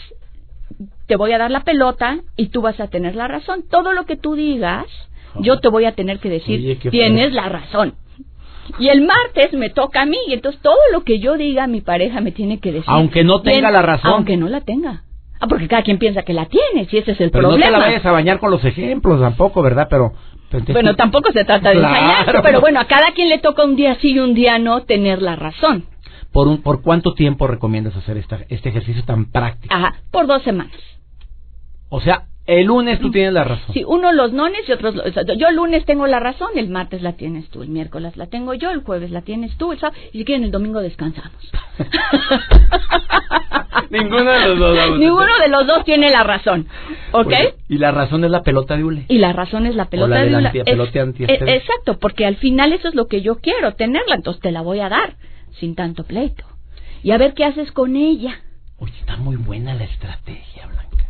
te 1.08 1.15
voy 1.17 1.32
a 1.34 1.38
dar 1.38 1.52
la 1.52 1.62
pelota 1.63 2.20
y 2.38 2.48
tú 2.48 2.62
vas 2.62 2.80
a 2.80 2.88
tener 2.88 3.15
la 3.15 3.28
razón. 3.28 3.63
Todo 3.70 3.91
lo 3.93 4.06
que 4.06 4.15
tú 4.15 4.36
digas, 4.36 4.86
yo 5.40 5.60
te 5.60 5.68
voy 5.70 5.86
a 5.86 5.94
tener 5.94 6.20
que 6.20 6.30
decir, 6.30 6.60
Oye, 6.60 6.76
tienes 6.92 7.34
la 7.34 7.50
razón. 7.50 7.96
Y 8.80 8.90
el 8.90 9.02
martes 9.06 9.54
me 9.54 9.70
toca 9.70 10.02
a 10.02 10.06
mí 10.06 10.18
y 10.28 10.34
entonces 10.34 10.62
todo 10.62 10.76
lo 10.92 11.04
que 11.04 11.20
yo 11.20 11.38
diga 11.38 11.68
mi 11.68 11.82
pareja 11.82 12.20
me 12.20 12.32
tiene 12.32 12.60
que 12.60 12.72
decir. 12.72 12.86
Aunque 12.88 13.24
no 13.24 13.42
tenga 13.42 13.70
"Tien- 13.70 13.74
la 13.74 13.82
razón". 13.82 14.12
Aunque 14.12 14.36
no 14.38 14.50
la 14.50 14.62
tenga. 14.62 15.04
Ah, 15.40 15.48
porque 15.48 15.68
cada 15.68 15.84
quien 15.84 16.00
piensa 16.00 16.24
que 16.24 16.34
la 16.34 16.48
tiene, 16.48 16.86
si 16.90 16.98
ese 16.98 17.12
es 17.12 17.22
el 17.22 17.30
Pero 17.32 17.44
no 17.44 17.50
problema. 17.50 17.68
te 17.68 17.72
la 17.80 17.86
vayas 17.86 18.06
a 18.06 18.12
bañar 18.12 18.40
con 18.40 18.52
los 18.52 18.63
ejemplos 18.66 19.22
tampoco, 19.22 19.62
¿verdad? 19.62 19.88
Pero... 19.90 20.13
entonces 20.46 20.74
Bueno, 20.74 20.96
tampoco 20.96 21.32
se 21.32 21.46
trata 21.46 21.70
de 21.70 21.78
Claro. 21.78 21.94
ensañarse, 21.96 22.40
pero 22.44 22.60
bueno, 22.60 22.80
a 22.80 22.86
cada 22.86 23.12
quien 23.13 23.30
le 23.30 23.38
toca 23.38 23.63
un 23.63 23.76
día 23.76 23.96
sí 24.02 24.13
y 24.16 24.20
un 24.20 24.34
día 24.34 24.58
no 24.60 24.84
tener 24.84 25.22
la 25.22 25.36
razón. 25.36 25.86
¿Por, 26.34 26.48
un, 26.48 26.62
¿Por 26.62 26.82
cuánto 26.82 27.13
tiempo 27.13 27.48
recomiendas 27.48 27.96
hacer 27.96 28.18
esta, 28.18 28.40
este 28.50 28.70
ejercicio 28.70 29.04
tan 29.06 29.32
práctico? 29.32 29.74
Ajá, 29.74 29.96
por 30.12 30.28
dos 30.28 30.42
semanas. 30.44 30.74
O 31.90 32.02
sea, 32.02 32.24
el 32.48 32.66
lunes 32.66 33.00
tú 33.00 33.12
tienes 33.12 33.34
la 33.34 33.44
razón. 33.44 33.74
Sí, 33.74 33.84
uno 33.86 34.12
los 34.14 34.32
nones 34.34 34.62
y 34.68 34.72
otros... 34.72 34.96
los- 34.96 35.06
o 35.18 35.34
yo 35.34 35.48
el 35.50 35.56
lunes 35.56 35.86
tengo 35.86 36.08
la 36.08 36.20
razón, 36.20 36.50
el 36.56 36.70
martes 36.70 37.02
la 37.02 37.14
tienes 37.14 37.50
tú, 37.50 37.62
el 37.62 37.70
miércoles 37.70 38.16
la 38.18 38.28
tengo 38.28 38.54
yo, 38.54 38.72
el 38.72 38.82
jueves 38.84 39.12
la 39.12 39.22
tienes 39.22 39.56
tú, 39.58 39.72
el 39.74 39.80
sábado, 39.80 40.00
y 40.14 40.20
si 40.20 40.26
quieren 40.26 40.44
el 40.46 40.52
domingo 40.52 40.80
descansamos. 40.82 41.34
Ninguno 43.90 44.32
de 44.32 44.48
los 44.48 44.60
dos. 44.60 45.00
Ninguno 45.00 45.38
de 45.42 45.48
los 45.50 45.68
dos 45.68 45.84
tiene 45.86 46.10
la 46.10 46.24
razón, 46.24 46.68
¿ok? 47.12 47.28
Oye, 47.28 47.56
y 47.70 47.78
la 47.78 47.92
razón 47.92 48.24
es 48.24 48.32
la 48.32 48.44
pelota 48.44 48.76
de 48.76 48.84
hule. 48.84 49.06
Y 49.08 49.20
la 49.20 49.34
razón 49.34 49.66
es 49.66 49.76
la 49.76 49.86
pelota 49.86 50.16
la 50.16 50.22
del 50.22 50.30
de 50.32 50.36
antiestrés. 50.48 50.78
eh, 51.30 51.38
Exacto, 51.56 51.98
porque 52.00 52.26
al 52.26 52.38
final 52.38 52.74
eso 52.74 52.88
es 52.88 52.96
lo 52.96 53.08
que 53.08 53.22
yo 53.22 53.38
quiero, 53.38 53.74
tenerla, 53.76 54.16
entonces 54.16 54.42
te 54.42 54.52
la 54.52 54.62
voy 54.62 54.80
a 54.80 54.90
dar, 54.90 55.16
sin 55.52 55.76
tanto 55.76 56.04
pleito. 56.04 56.44
Y 57.04 57.12
a 57.12 57.18
ver 57.18 57.34
qué 57.34 57.46
haces 57.46 57.72
con 57.72 57.96
ella. 57.96 58.42
Oye, 58.80 58.94
está 59.00 59.18
muy 59.18 59.36
buena 59.38 59.74
la 59.74 59.86
estrategia, 59.86 60.68
Blanca. 60.68 61.06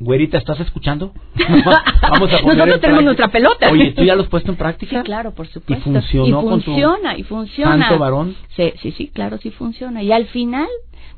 Güerita, 0.00 0.38
¿estás 0.38 0.58
escuchando? 0.60 1.12
Vamos 2.02 2.32
a 2.32 2.38
poner 2.38 2.56
Nosotros 2.56 2.74
en 2.74 2.80
tenemos 2.80 3.04
nuestra 3.04 3.28
pelota. 3.28 3.70
Oye, 3.70 3.92
¿tú 3.92 4.02
ya 4.04 4.14
lo 4.16 4.22
has 4.22 4.28
puesto 4.28 4.50
en 4.50 4.56
práctica? 4.56 4.98
Sí, 4.98 5.04
claro, 5.04 5.32
por 5.34 5.46
supuesto. 5.46 5.88
¿Y 5.88 5.92
funcionó 5.92 6.26
Y 6.26 6.32
con 6.44 6.60
tu 6.60 6.64
funciona, 6.72 7.16
y 7.18 7.22
funciona. 7.22 7.78
santo 7.88 7.98
varón? 7.98 8.36
Sí, 8.56 8.72
sí, 8.82 8.90
sí, 8.92 9.08
claro, 9.08 9.38
sí 9.38 9.50
funciona. 9.50 10.02
Y 10.02 10.12
al 10.12 10.26
final, 10.26 10.66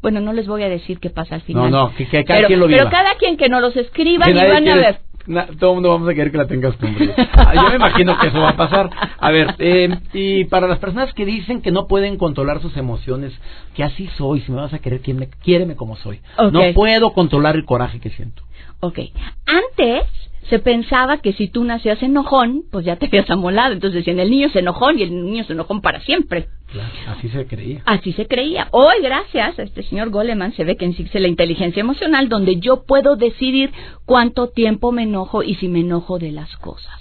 bueno, 0.03 0.21
no 0.21 0.33
les 0.33 0.47
voy 0.47 0.63
a 0.63 0.69
decir 0.69 0.99
qué 1.01 1.11
pasa 1.11 1.37
al 1.37 1.41
No, 1.41 1.47
final. 1.47 1.71
no, 1.71 1.95
que- 1.95 2.07
que 2.07 2.25
cada 2.25 2.39
pero, 2.41 2.49
quien 2.49 2.61
lo 2.61 2.67
viva. 2.67 2.79
Pero 2.79 2.91
cada 2.91 3.15
quien 3.17 3.37
que 3.37 3.49
nos 3.49 3.61
los 3.63 3.77
escriban 3.77 4.27
Que 4.33 4.39
y 4.39 4.51
van 4.51 4.69
a 4.69 4.75
ver. 4.77 4.99
na- 5.27 5.47
todo 5.59 5.71
el 5.71 5.75
mundo 5.77 5.89
vamos 5.89 6.09
a 6.09 6.15
querer 6.15 6.31
que 6.31 6.39
la 6.39 6.47
tengas 6.47 6.77
tú. 6.77 6.87
Ah, 7.33 7.55
Yo 7.55 7.71
me 7.71 7.77
imagino 7.77 8.17
que 8.19 8.29
eso 8.29 8.39
va 8.41 8.51
a 8.51 8.57
pasar. 8.57 8.91
A 9.19 9.31
ver, 9.33 9.55
eh, 9.59 9.89
y 10.13 10.45
para 10.45 10.69
las 10.69 10.79
personas 10.79 11.13
que 11.15 11.25
dicen 11.25 11.63
que 11.63 11.73
no 11.73 11.87
pueden 11.89 12.17
controlar 12.19 12.61
sus 12.61 12.77
emociones, 12.77 13.33
que 13.75 13.83
así 13.83 14.09
soy, 14.19 14.43
si 14.43 14.53
me 14.53 14.59
vas 14.61 14.73
a 14.75 14.79
querer, 14.79 15.01
¿quién 15.01 15.19
me, 15.19 15.29
quiéreme 15.29 15.75
como 15.77 15.97
soy. 15.97 16.21
No 16.53 16.61
puedo 16.75 17.13
controlar 17.15 17.57
el 17.57 17.65
coraje 17.65 17.99
que 18.01 18.11
siento. 18.11 18.43
Ok. 18.81 18.99
Antes 19.47 20.05
se 20.49 20.59
pensaba 20.61 21.19
que 21.19 21.33
si 21.33 21.49
tú 21.49 21.65
nacías 21.65 22.03
enojón, 22.03 22.65
pues 22.71 22.85
ya 22.85 22.97
te 22.97 23.07
habías 23.07 23.29
amolado. 23.31 23.73
Entonces 23.73 23.99
decían, 23.99 24.21
el 24.21 24.31
niño 24.31 24.47
es 24.47 24.57
enojón 24.57 24.99
y 24.99 25.03
el 25.03 25.25
niño 25.25 25.43
es 25.43 25.51
enojón 25.51 25.81
para 25.81 26.01
siempre. 26.01 26.49
Claro, 26.71 26.93
así 27.09 27.29
se 27.29 27.47
creía. 27.47 27.83
Así 27.85 28.13
se 28.13 28.27
creía. 28.27 28.69
Hoy, 28.71 28.97
gracias 29.03 29.59
a 29.59 29.63
este 29.63 29.83
señor 29.83 30.11
Goleman, 30.11 30.53
se 30.53 30.65
ve 30.65 30.77
que 30.77 30.87
existe 30.87 31.21
la 31.21 31.29
inteligencia 31.29 31.81
emocional 31.81 32.29
donde 32.29 32.57
yo 32.61 32.85
puedo 32.85 33.17
decidir 33.17 33.73
cuánto 34.05 34.49
tiempo 34.49 34.93
me 34.93 35.03
enojo 35.03 35.43
y 35.43 35.55
si 35.57 35.69
me 35.69 35.81
enojo 35.81 36.19
de 36.19 36.33
las 36.33 36.57
cosas. 36.59 37.01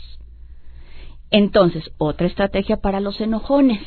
Entonces, 1.29 1.91
otra 1.97 2.27
estrategia 2.27 2.77
para 2.77 2.99
los 2.99 3.19
enojones. 3.21 3.81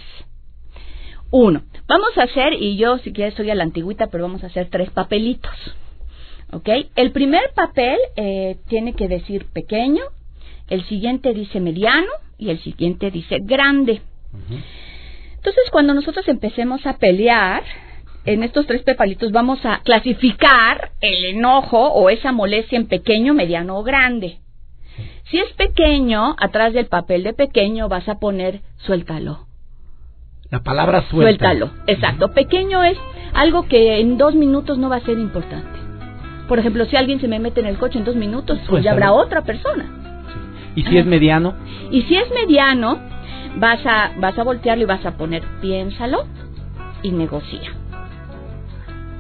Uno, 1.31 1.63
vamos 1.87 2.17
a 2.17 2.23
hacer, 2.23 2.55
y 2.55 2.77
yo 2.77 2.99
si 2.99 3.13
quieres 3.13 3.35
soy 3.35 3.51
a 3.51 3.55
la 3.55 3.65
antigüita, 3.65 4.07
pero 4.07 4.25
vamos 4.25 4.45
a 4.45 4.49
hacer 4.49 4.69
tres 4.71 4.91
papelitos. 4.91 5.53
¿Ok? 6.53 6.69
El 6.97 7.13
primer 7.13 7.53
papel 7.55 7.99
eh, 8.17 8.57
tiene 8.69 8.95
que 8.95 9.09
decir 9.09 9.47
pequeño, 9.53 10.03
el 10.69 10.85
siguiente 10.87 11.35
dice 11.35 11.61
mediano 11.61 12.11
y 12.39 12.51
el 12.51 12.61
siguiente 12.61 13.11
dice 13.11 13.39
grande. 13.41 14.03
Entonces, 15.37 15.65
cuando 15.71 15.95
nosotros 15.95 16.27
empecemos 16.29 16.87
a 16.87 16.99
pelear, 16.99 17.63
en 18.25 18.43
estos 18.43 18.67
tres 18.67 18.83
papelitos 18.83 19.33
vamos 19.33 19.65
a 19.65 19.81
clasificar 19.83 20.93
el 21.01 21.25
enojo 21.25 21.93
o 21.93 22.11
esa 22.11 22.33
molestia 22.33 22.77
en 22.77 22.87
pequeño, 22.87 23.35
mediano 23.35 23.79
o 23.79 23.83
grande. 23.83 24.39
Si 25.31 25.39
es 25.39 25.53
pequeño, 25.55 26.35
atrás 26.39 26.73
del 26.73 26.87
papel 26.87 27.23
de 27.23 27.33
pequeño 27.33 27.89
vas 27.89 28.09
a 28.09 28.19
poner 28.19 28.61
suéltalo. 28.79 29.47
La 30.51 30.63
palabra 30.63 31.09
suelta. 31.09 31.53
Suéltalo. 31.53 31.71
Exacto. 31.87 32.33
Pequeño 32.33 32.83
es 32.83 32.97
algo 33.35 33.69
que 33.69 34.01
en 34.01 34.17
dos 34.17 34.35
minutos 34.35 34.79
no 34.79 34.89
va 34.89 34.97
a 34.97 35.05
ser 35.05 35.19
importante. 35.19 35.88
Por 36.49 36.59
ejemplo, 36.59 36.87
si 36.87 36.97
alguien 36.97 37.21
se 37.21 37.29
me 37.29 37.39
mete 37.39 37.61
en 37.61 37.67
el 37.67 37.77
coche 37.77 37.99
en 37.99 38.05
dos 38.05 38.17
minutos, 38.17 38.59
pues 38.69 38.83
ya 38.83 38.93
habrá 38.93 39.13
otra 39.13 39.43
persona. 39.43 39.85
Y 40.75 40.83
si 40.85 40.97
es 40.97 41.07
mediano, 41.07 41.55
Y 41.91 42.03
si 42.03 42.17
es 42.17 42.31
mediano, 42.31 42.99
vas 43.57 43.85
a, 43.85 44.13
vas 44.19 44.39
a 44.39 44.45
voltearlo 44.45 44.85
y 44.85 44.87
vas 44.87 45.05
a 45.05 45.17
poner 45.17 45.43
piénsalo 45.61 46.25
y 47.03 47.11
negocia. 47.11 47.73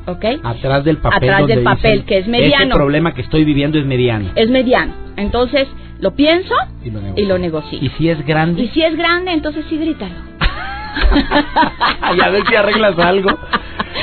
¿Ok? 0.06 0.24
atrás 0.42 0.84
del 0.84 0.96
papel. 0.98 1.28
Atrás 1.28 1.40
donde 1.40 1.56
del 1.56 1.64
papel, 1.64 1.92
dicen, 1.92 2.06
que 2.06 2.18
es 2.18 2.28
mediano. 2.28 2.64
Este 2.64 2.74
problema 2.76 3.12
que 3.12 3.20
estoy 3.20 3.44
viviendo 3.44 3.78
es 3.78 3.84
mediano. 3.84 4.30
Es 4.36 4.48
mediano. 4.48 4.94
Entonces, 5.16 5.68
lo 6.00 6.14
pienso 6.14 6.54
Y 6.82 6.90
lo 6.90 7.00
y 7.14 7.24
lo 7.26 7.38
negocio. 7.38 7.78
Y 7.78 7.90
si 7.90 8.08
es 8.08 8.24
grande. 8.24 8.62
Y 8.62 8.68
si 8.68 8.82
es 8.82 8.96
grande, 8.96 9.32
entonces 9.32 9.66
sí 9.68 9.76
grítalo. 9.76 10.27
Y 12.16 12.20
a 12.20 12.28
ver 12.30 12.46
si 12.46 12.54
arreglas 12.54 12.98
algo. 12.98 13.30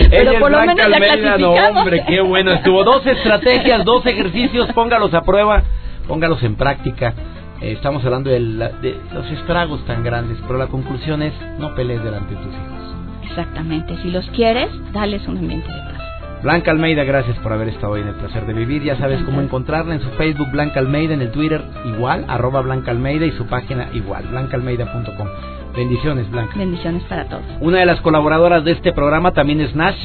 Pero 0.10 0.32
Ella 0.32 0.39
por 0.39 0.52
lo 0.52 0.58
Blanca 0.62 0.88
menos 0.89 0.93
Almeida, 1.02 1.38
no, 1.38 1.52
hombre, 1.52 2.04
qué 2.08 2.21
bueno. 2.21 2.52
Estuvo 2.52 2.84
dos 2.84 3.06
estrategias, 3.06 3.86
dos 3.86 4.06
ejercicios, 4.06 4.71
póngalos 4.74 5.13
a 5.13 5.21
prueba, 5.21 5.63
póngalos 6.08 6.41
en 6.43 6.56
práctica. 6.56 7.13
Eh, 7.62 7.71
estamos 7.74 8.04
hablando 8.04 8.30
de, 8.30 8.39
la- 8.39 8.69
de 8.69 8.98
los 9.13 9.26
estragos 9.32 9.86
tan 9.86 10.04
grandes, 10.04 10.38
pero 10.45 10.60
la 10.60 10.67
conclusión 10.67 11.21
es 11.21 11.34
no 11.60 11.74
pelees 11.76 12.04
delante 12.04 12.36
de 12.36 12.41
tus 12.41 12.52
hijos. 12.54 12.95
Exactamente. 13.30 13.95
Si 14.04 14.12
los 14.12 14.30
quieres, 14.32 14.69
dales 14.91 15.26
un 15.28 15.38
ambiente 15.38 15.67
de 15.71 15.80
paz. 15.80 16.02
Blanca 16.43 16.71
Almeida, 16.71 17.04
gracias 17.06 17.38
por 17.38 17.54
haber 17.54 17.69
estado 17.69 17.93
hoy 17.93 18.02
en 18.02 18.10
el 18.10 18.15
placer 18.15 18.45
de 18.45 18.54
vivir. 18.54 18.84
Ya 18.84 18.98
sabes 18.98 19.21
cómo 19.24 19.41
encontrarla 19.41 19.95
en 19.95 20.02
su 20.02 20.10
Facebook 20.12 20.52
Blanca 20.52 20.80
Almeida, 20.80 21.13
en 21.13 21.21
el 21.21 21.32
Twitter 21.32 21.63
igual, 21.86 22.26
arroba 22.28 22.62
Blanca 22.62 22.91
Almeida 22.91 23.26
y 23.26 23.32
su 23.32 23.48
página 23.48 23.88
igual, 23.93 24.26
blancaalmeida.com. 24.30 25.28
Bendiciones, 25.76 26.30
Blanca. 26.32 26.58
Bendiciones 26.58 27.04
para 27.04 27.26
todos. 27.26 27.44
Una 27.60 27.80
de 27.80 27.86
las 27.86 28.00
colaboradoras 28.02 28.64
de 28.64 28.72
este 28.72 28.94
programa 28.94 29.34
también 29.34 29.60
es 29.60 29.76
Nash, 29.76 29.98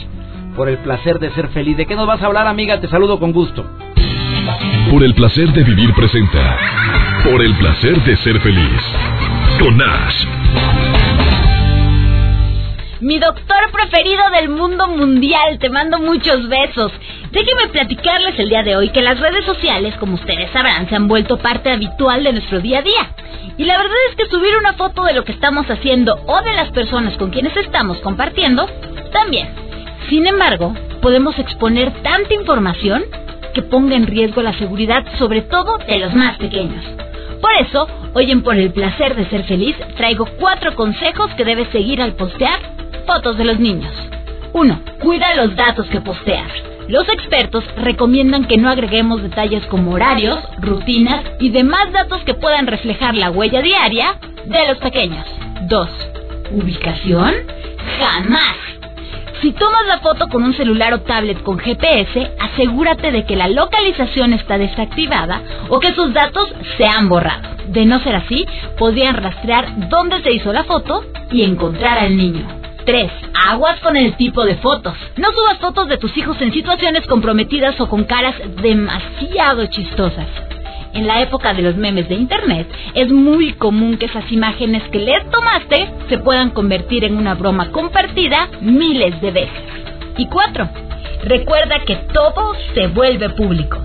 por 0.56 0.68
el 0.68 0.78
placer 0.78 1.18
de 1.18 1.30
ser 1.30 1.48
feliz. 1.48 1.76
¿De 1.76 1.86
qué 1.86 1.94
nos 1.94 2.06
vas 2.06 2.20
a 2.22 2.26
hablar, 2.26 2.46
amiga? 2.46 2.80
Te 2.80 2.88
saludo 2.88 3.20
con 3.20 3.32
gusto. 3.32 3.64
Por 4.90 5.04
el 5.04 5.14
placer 5.14 5.52
de 5.52 5.62
vivir 5.62 5.94
presenta. 5.94 6.58
Por 7.24 7.40
el 7.42 7.54
placer 7.54 8.02
de 8.02 8.16
ser 8.16 8.40
feliz. 8.40 8.82
Con 9.62 9.76
Nash. 9.76 10.24
Mi 13.00 13.18
doctor 13.18 13.70
preferido 13.72 14.22
del 14.30 14.50
mundo 14.50 14.88
mundial, 14.88 15.58
te 15.58 15.70
mando 15.70 15.98
muchos 16.00 16.48
besos. 16.48 16.92
Déjenme 17.30 17.68
platicarles 17.68 18.36
el 18.40 18.48
día 18.48 18.64
de 18.64 18.74
hoy 18.74 18.88
que 18.88 19.02
las 19.02 19.20
redes 19.20 19.44
sociales, 19.44 19.94
como 20.00 20.14
ustedes 20.14 20.50
sabrán, 20.50 20.88
se 20.88 20.96
han 20.96 21.06
vuelto 21.06 21.36
parte 21.36 21.70
habitual 21.70 22.24
de 22.24 22.32
nuestro 22.32 22.60
día 22.60 22.80
a 22.80 22.82
día. 22.82 23.10
Y 23.56 23.64
la 23.64 23.78
verdad 23.78 23.96
es 24.08 24.16
que 24.16 24.26
subir 24.26 24.56
una 24.56 24.72
foto 24.72 25.04
de 25.04 25.12
lo 25.12 25.24
que 25.24 25.30
estamos 25.30 25.70
haciendo 25.70 26.18
o 26.26 26.42
de 26.42 26.54
las 26.54 26.70
personas 26.72 27.16
con 27.18 27.30
quienes 27.30 27.56
estamos 27.56 27.98
compartiendo, 27.98 28.66
también. 29.12 29.48
Sin 30.08 30.26
embargo, 30.26 30.74
podemos 31.00 31.38
exponer 31.38 31.92
tanta 32.02 32.34
información 32.34 33.04
que 33.54 33.62
ponga 33.62 33.94
en 33.94 34.08
riesgo 34.08 34.42
la 34.42 34.58
seguridad, 34.58 35.04
sobre 35.16 35.42
todo 35.42 35.78
de 35.78 35.98
los 36.00 36.12
más 36.14 36.36
pequeños. 36.36 36.84
Por 37.40 37.52
eso, 37.60 37.86
hoy 38.12 38.32
en 38.32 38.42
Por 38.42 38.56
el 38.56 38.72
placer 38.72 39.14
de 39.14 39.30
ser 39.30 39.44
feliz, 39.44 39.76
traigo 39.96 40.26
cuatro 40.40 40.74
consejos 40.74 41.32
que 41.36 41.44
debes 41.44 41.68
seguir 41.68 42.02
al 42.02 42.14
postear 42.14 42.58
fotos 43.06 43.38
de 43.38 43.44
los 43.44 43.60
niños. 43.60 43.92
1. 44.52 44.80
Cuida 45.00 45.34
los 45.36 45.54
datos 45.54 45.86
que 45.86 46.00
posteas. 46.00 46.69
Los 46.90 47.08
expertos 47.08 47.62
recomiendan 47.76 48.46
que 48.46 48.56
no 48.56 48.68
agreguemos 48.68 49.22
detalles 49.22 49.64
como 49.66 49.92
horarios, 49.92 50.40
rutinas 50.58 51.22
y 51.38 51.50
demás 51.50 51.92
datos 51.92 52.20
que 52.24 52.34
puedan 52.34 52.66
reflejar 52.66 53.14
la 53.14 53.30
huella 53.30 53.62
diaria 53.62 54.16
de 54.44 54.66
los 54.66 54.78
pequeños. 54.78 55.24
2. 55.68 55.88
¿Ubicación? 56.50 57.32
Jamás. 58.00 58.56
Si 59.40 59.52
tomas 59.52 59.86
la 59.86 60.00
foto 60.00 60.26
con 60.26 60.42
un 60.42 60.52
celular 60.52 60.92
o 60.92 61.02
tablet 61.02 61.40
con 61.44 61.60
GPS, 61.60 62.28
asegúrate 62.40 63.12
de 63.12 63.24
que 63.24 63.36
la 63.36 63.46
localización 63.46 64.32
está 64.32 64.58
desactivada 64.58 65.42
o 65.68 65.78
que 65.78 65.94
sus 65.94 66.12
datos 66.12 66.52
se 66.76 66.86
han 66.86 67.08
borrado. 67.08 67.50
De 67.68 67.86
no 67.86 68.00
ser 68.00 68.16
así, 68.16 68.44
podrían 68.76 69.14
rastrear 69.14 69.88
dónde 69.88 70.22
se 70.24 70.32
hizo 70.32 70.52
la 70.52 70.64
foto 70.64 71.04
y 71.30 71.44
encontrar 71.44 72.00
al 72.00 72.16
niño. 72.16 72.59
3. 72.90 73.08
Aguas 73.46 73.78
con 73.82 73.96
el 73.96 74.16
tipo 74.16 74.44
de 74.44 74.56
fotos. 74.56 74.94
No 75.16 75.28
subas 75.30 75.58
fotos 75.58 75.86
de 75.86 75.96
tus 75.96 76.16
hijos 76.16 76.36
en 76.40 76.52
situaciones 76.52 77.06
comprometidas 77.06 77.80
o 77.80 77.88
con 77.88 78.02
caras 78.02 78.34
demasiado 78.60 79.64
chistosas. 79.66 80.26
En 80.92 81.06
la 81.06 81.22
época 81.22 81.54
de 81.54 81.62
los 81.62 81.76
memes 81.76 82.08
de 82.08 82.16
Internet, 82.16 82.66
es 82.96 83.08
muy 83.08 83.52
común 83.52 83.96
que 83.96 84.06
esas 84.06 84.24
imágenes 84.32 84.82
que 84.90 84.98
les 84.98 85.24
tomaste 85.30 85.88
se 86.08 86.18
puedan 86.18 86.50
convertir 86.50 87.04
en 87.04 87.16
una 87.16 87.36
broma 87.36 87.70
compartida 87.70 88.48
miles 88.60 89.20
de 89.20 89.30
veces. 89.30 89.62
Y 90.16 90.26
cuatro, 90.26 90.68
recuerda 91.22 91.84
que 91.84 91.94
todo 92.12 92.54
se 92.74 92.88
vuelve 92.88 93.30
público. 93.30 93.78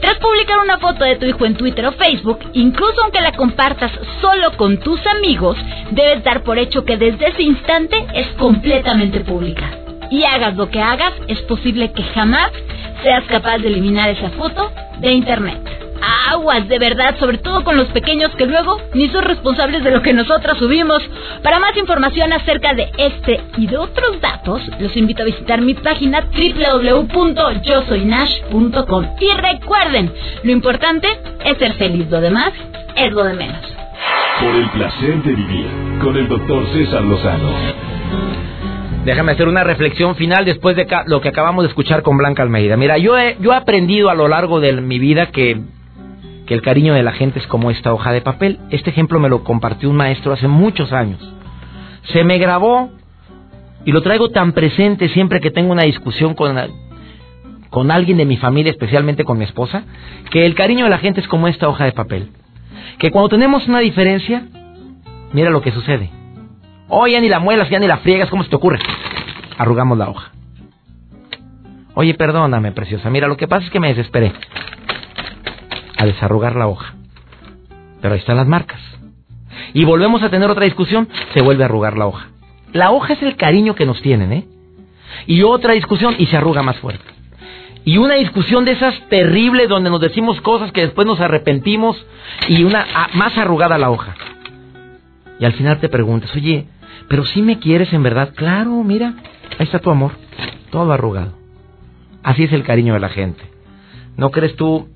Tras 0.00 0.18
publicar 0.18 0.58
una 0.64 0.78
foto 0.78 1.04
de 1.04 1.16
tu 1.16 1.26
hijo 1.26 1.44
en 1.44 1.56
Twitter 1.56 1.86
o 1.86 1.92
Facebook, 1.92 2.38
incluso 2.54 3.02
aunque 3.02 3.20
la 3.20 3.32
compartas 3.32 3.92
solo 4.20 4.56
con 4.56 4.78
tus 4.78 5.00
amigos, 5.06 5.56
debes 5.90 6.24
dar 6.24 6.42
por 6.42 6.58
hecho 6.58 6.84
que 6.84 6.96
desde 6.96 7.28
ese 7.28 7.42
instante 7.42 8.06
es 8.14 8.28
completamente 8.38 9.20
pública. 9.20 9.70
Y 10.10 10.24
hagas 10.24 10.56
lo 10.56 10.70
que 10.70 10.80
hagas, 10.80 11.12
es 11.28 11.40
posible 11.42 11.92
que 11.92 12.02
jamás 12.02 12.50
seas 13.02 13.24
capaz 13.24 13.58
de 13.58 13.68
eliminar 13.68 14.10
esa 14.10 14.30
foto 14.30 14.72
de 15.00 15.12
Internet 15.12 15.89
aguas, 16.28 16.68
de 16.68 16.78
verdad, 16.78 17.16
sobre 17.18 17.38
todo 17.38 17.64
con 17.64 17.76
los 17.76 17.88
pequeños 17.88 18.30
que 18.36 18.46
luego 18.46 18.80
ni 18.94 19.08
son 19.08 19.24
responsables 19.24 19.82
de 19.84 19.90
lo 19.90 20.00
que 20.02 20.12
nosotras 20.12 20.58
subimos. 20.58 21.02
Para 21.42 21.58
más 21.58 21.76
información 21.76 22.32
acerca 22.32 22.74
de 22.74 22.92
este 22.96 23.40
y 23.56 23.66
de 23.66 23.76
otros 23.76 24.20
datos, 24.20 24.62
los 24.78 24.96
invito 24.96 25.22
a 25.22 25.26
visitar 25.26 25.60
mi 25.60 25.74
página 25.74 26.28
www.yosoynash.com. 26.30 29.06
Y 29.20 29.32
recuerden, 29.40 30.12
lo 30.42 30.52
importante 30.52 31.08
es 31.44 31.58
ser 31.58 31.74
feliz, 31.74 32.08
lo 32.10 32.20
demás 32.20 32.52
es 32.96 33.12
lo 33.12 33.22
de 33.24 33.34
menos. 33.34 33.60
Por 34.40 34.54
el 34.54 34.70
placer 34.70 35.22
de 35.22 35.34
vivir 35.34 35.66
con 36.02 36.16
el 36.16 36.26
doctor 36.28 36.66
César 36.72 37.02
Lozano. 37.02 37.50
Déjame 39.04 39.32
hacer 39.32 39.48
una 39.48 39.64
reflexión 39.64 40.14
final 40.14 40.44
después 40.44 40.76
de 40.76 40.86
lo 41.06 41.22
que 41.22 41.30
acabamos 41.30 41.64
de 41.64 41.68
escuchar 41.68 42.02
con 42.02 42.18
Blanca 42.18 42.42
Almeida. 42.42 42.76
Mira, 42.76 42.98
yo 42.98 43.16
he, 43.16 43.38
yo 43.40 43.52
he 43.52 43.56
aprendido 43.56 44.10
a 44.10 44.14
lo 44.14 44.28
largo 44.28 44.60
de 44.60 44.74
mi 44.74 44.98
vida 44.98 45.26
que 45.26 45.58
que 46.50 46.54
el 46.54 46.62
cariño 46.62 46.94
de 46.94 47.04
la 47.04 47.12
gente 47.12 47.38
es 47.38 47.46
como 47.46 47.70
esta 47.70 47.94
hoja 47.94 48.10
de 48.10 48.22
papel. 48.22 48.58
Este 48.70 48.90
ejemplo 48.90 49.20
me 49.20 49.28
lo 49.28 49.44
compartió 49.44 49.88
un 49.88 49.94
maestro 49.94 50.32
hace 50.32 50.48
muchos 50.48 50.92
años. 50.92 51.20
Se 52.12 52.24
me 52.24 52.38
grabó 52.38 52.90
y 53.84 53.92
lo 53.92 54.02
traigo 54.02 54.30
tan 54.30 54.50
presente 54.50 55.08
siempre 55.10 55.40
que 55.40 55.52
tengo 55.52 55.70
una 55.70 55.84
discusión 55.84 56.34
con, 56.34 56.58
con 57.70 57.92
alguien 57.92 58.18
de 58.18 58.24
mi 58.24 58.36
familia, 58.36 58.72
especialmente 58.72 59.22
con 59.22 59.38
mi 59.38 59.44
esposa, 59.44 59.84
que 60.32 60.44
el 60.44 60.56
cariño 60.56 60.86
de 60.86 60.90
la 60.90 60.98
gente 60.98 61.20
es 61.20 61.28
como 61.28 61.46
esta 61.46 61.68
hoja 61.68 61.84
de 61.84 61.92
papel. 61.92 62.32
Que 62.98 63.12
cuando 63.12 63.28
tenemos 63.28 63.68
una 63.68 63.78
diferencia, 63.78 64.48
mira 65.32 65.50
lo 65.50 65.62
que 65.62 65.70
sucede. 65.70 66.10
Oh, 66.88 67.06
ya 67.06 67.20
ni 67.20 67.28
la 67.28 67.38
muelas, 67.38 67.70
ya 67.70 67.78
ni 67.78 67.86
la 67.86 67.98
friegas, 67.98 68.28
¿cómo 68.28 68.42
se 68.42 68.50
te 68.50 68.56
ocurre? 68.56 68.80
Arrugamos 69.56 69.96
la 69.96 70.10
hoja. 70.10 70.32
Oye, 71.94 72.14
perdóname, 72.14 72.72
preciosa. 72.72 73.08
Mira, 73.08 73.28
lo 73.28 73.36
que 73.36 73.46
pasa 73.46 73.66
es 73.66 73.70
que 73.70 73.78
me 73.78 73.94
desesperé 73.94 74.32
a 76.00 76.06
desarrugar 76.06 76.56
la 76.56 76.66
hoja. 76.66 76.94
Pero 78.00 78.14
ahí 78.14 78.20
están 78.20 78.38
las 78.38 78.46
marcas. 78.46 78.80
Y 79.74 79.84
volvemos 79.84 80.22
a 80.22 80.30
tener 80.30 80.48
otra 80.48 80.64
discusión, 80.64 81.06
se 81.34 81.42
vuelve 81.42 81.62
a 81.62 81.66
arrugar 81.66 81.98
la 81.98 82.06
hoja. 82.06 82.28
La 82.72 82.90
hoja 82.90 83.12
es 83.12 83.22
el 83.22 83.36
cariño 83.36 83.74
que 83.74 83.84
nos 83.84 84.00
tienen, 84.00 84.32
¿eh? 84.32 84.48
Y 85.26 85.42
otra 85.42 85.74
discusión 85.74 86.14
y 86.16 86.24
se 86.26 86.38
arruga 86.38 86.62
más 86.62 86.78
fuerte. 86.78 87.04
Y 87.84 87.98
una 87.98 88.14
discusión 88.14 88.64
de 88.64 88.72
esas 88.72 88.98
terribles 89.10 89.68
donde 89.68 89.90
nos 89.90 90.00
decimos 90.00 90.40
cosas 90.40 90.72
que 90.72 90.80
después 90.80 91.06
nos 91.06 91.20
arrepentimos 91.20 92.02
y 92.48 92.64
una 92.64 92.86
más 93.12 93.36
arrugada 93.36 93.76
la 93.76 93.90
hoja. 93.90 94.14
Y 95.38 95.44
al 95.44 95.52
final 95.52 95.80
te 95.80 95.90
preguntas, 95.90 96.34
oye, 96.34 96.66
pero 97.08 97.26
si 97.26 97.42
me 97.42 97.58
quieres 97.58 97.92
en 97.92 98.02
verdad, 98.02 98.32
claro, 98.34 98.82
mira, 98.84 99.14
ahí 99.58 99.66
está 99.66 99.80
tu 99.80 99.90
amor, 99.90 100.12
todo 100.70 100.92
arrugado. 100.92 101.32
Así 102.22 102.44
es 102.44 102.52
el 102.54 102.62
cariño 102.62 102.94
de 102.94 103.00
la 103.00 103.10
gente. 103.10 103.42
¿No 104.16 104.30
crees 104.30 104.56
tú 104.56 104.88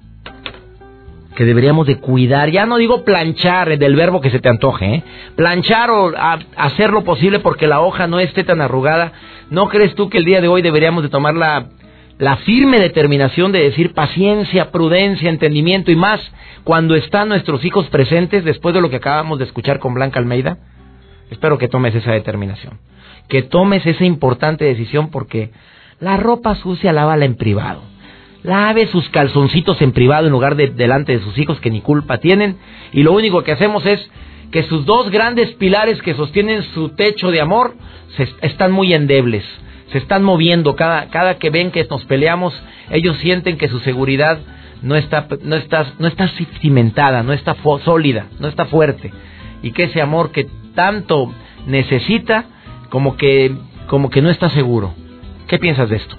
que 1.34 1.44
deberíamos 1.44 1.86
de 1.86 1.98
cuidar, 1.98 2.50
ya 2.50 2.66
no 2.66 2.76
digo 2.76 3.04
planchar 3.04 3.72
eh, 3.72 3.76
del 3.76 3.96
verbo 3.96 4.20
que 4.20 4.30
se 4.30 4.40
te 4.40 4.48
antoje, 4.48 4.86
¿eh? 4.86 5.02
planchar 5.36 5.90
o 5.90 6.12
hacer 6.56 6.90
lo 6.90 7.02
posible 7.04 7.40
porque 7.40 7.66
la 7.66 7.80
hoja 7.80 8.06
no 8.06 8.20
esté 8.20 8.44
tan 8.44 8.60
arrugada, 8.60 9.12
¿no 9.50 9.68
crees 9.68 9.94
tú 9.94 10.08
que 10.08 10.18
el 10.18 10.24
día 10.24 10.40
de 10.40 10.48
hoy 10.48 10.62
deberíamos 10.62 11.02
de 11.02 11.08
tomar 11.08 11.34
la, 11.34 11.66
la 12.18 12.36
firme 12.38 12.78
determinación 12.78 13.50
de 13.52 13.62
decir 13.62 13.94
paciencia, 13.94 14.70
prudencia, 14.70 15.28
entendimiento 15.28 15.90
y 15.90 15.96
más 15.96 16.20
cuando 16.62 16.94
están 16.94 17.28
nuestros 17.28 17.64
hijos 17.64 17.88
presentes 17.88 18.44
después 18.44 18.74
de 18.74 18.80
lo 18.80 18.90
que 18.90 18.96
acabamos 18.96 19.38
de 19.38 19.44
escuchar 19.44 19.80
con 19.80 19.94
Blanca 19.94 20.20
Almeida? 20.20 20.58
Espero 21.30 21.58
que 21.58 21.68
tomes 21.68 21.94
esa 21.94 22.12
determinación, 22.12 22.78
que 23.28 23.42
tomes 23.42 23.84
esa 23.86 24.04
importante 24.04 24.64
decisión 24.64 25.10
porque 25.10 25.50
la 25.98 26.16
ropa 26.16 26.54
sucia 26.54 26.92
lávala 26.92 27.24
en 27.24 27.34
privado 27.34 27.93
lave 28.44 28.86
sus 28.88 29.08
calzoncitos 29.08 29.80
en 29.82 29.92
privado 29.92 30.26
en 30.26 30.32
lugar 30.32 30.54
de 30.54 30.68
delante 30.68 31.12
de 31.12 31.24
sus 31.24 31.36
hijos 31.38 31.58
que 31.60 31.70
ni 31.70 31.80
culpa 31.80 32.18
tienen 32.18 32.58
y 32.92 33.02
lo 33.02 33.12
único 33.12 33.42
que 33.42 33.52
hacemos 33.52 33.84
es 33.86 34.08
que 34.52 34.62
sus 34.64 34.84
dos 34.84 35.10
grandes 35.10 35.52
pilares 35.54 36.00
que 36.02 36.14
sostienen 36.14 36.62
su 36.74 36.90
techo 36.90 37.30
de 37.30 37.40
amor 37.40 37.74
se 38.16 38.28
están 38.42 38.70
muy 38.70 38.92
endebles, 38.92 39.44
se 39.90 39.98
están 39.98 40.22
moviendo 40.22 40.76
cada 40.76 41.08
cada 41.08 41.38
que 41.38 41.50
ven 41.50 41.72
que 41.72 41.84
nos 41.90 42.04
peleamos, 42.04 42.54
ellos 42.90 43.16
sienten 43.16 43.56
que 43.56 43.68
su 43.68 43.80
seguridad 43.80 44.38
no 44.82 44.94
está 44.94 45.26
no 45.42 45.56
está 45.56 45.94
no 45.98 46.06
está 46.06 46.28
cimentada, 46.60 47.22
no 47.22 47.32
está 47.32 47.56
sólida, 47.84 48.26
no 48.38 48.48
está 48.48 48.66
fuerte 48.66 49.10
y 49.62 49.72
que 49.72 49.84
ese 49.84 50.02
amor 50.02 50.30
que 50.30 50.46
tanto 50.74 51.32
necesita 51.66 52.44
como 52.90 53.16
que 53.16 53.56
como 53.86 54.10
que 54.10 54.20
no 54.20 54.28
está 54.28 54.50
seguro. 54.50 54.94
¿Qué 55.48 55.58
piensas 55.58 55.88
de 55.88 55.96
esto? 55.96 56.16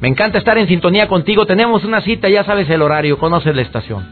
Me 0.00 0.08
encanta 0.08 0.38
estar 0.38 0.58
en 0.58 0.68
sintonía 0.68 1.08
contigo. 1.08 1.46
Tenemos 1.46 1.84
una 1.84 2.00
cita, 2.02 2.28
ya 2.28 2.44
sabes 2.44 2.68
el 2.68 2.82
horario, 2.82 3.18
conoces 3.18 3.54
la 3.54 3.62
estación. 3.62 4.06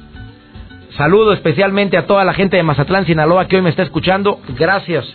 Saludo 0.96 1.32
especialmente 1.32 1.96
a 1.96 2.06
toda 2.06 2.24
la 2.24 2.34
gente 2.34 2.56
de 2.56 2.62
Mazatlán, 2.62 3.06
Sinaloa, 3.06 3.48
que 3.48 3.56
hoy 3.56 3.62
me 3.62 3.70
está 3.70 3.82
escuchando. 3.82 4.40
Gracias 4.58 5.06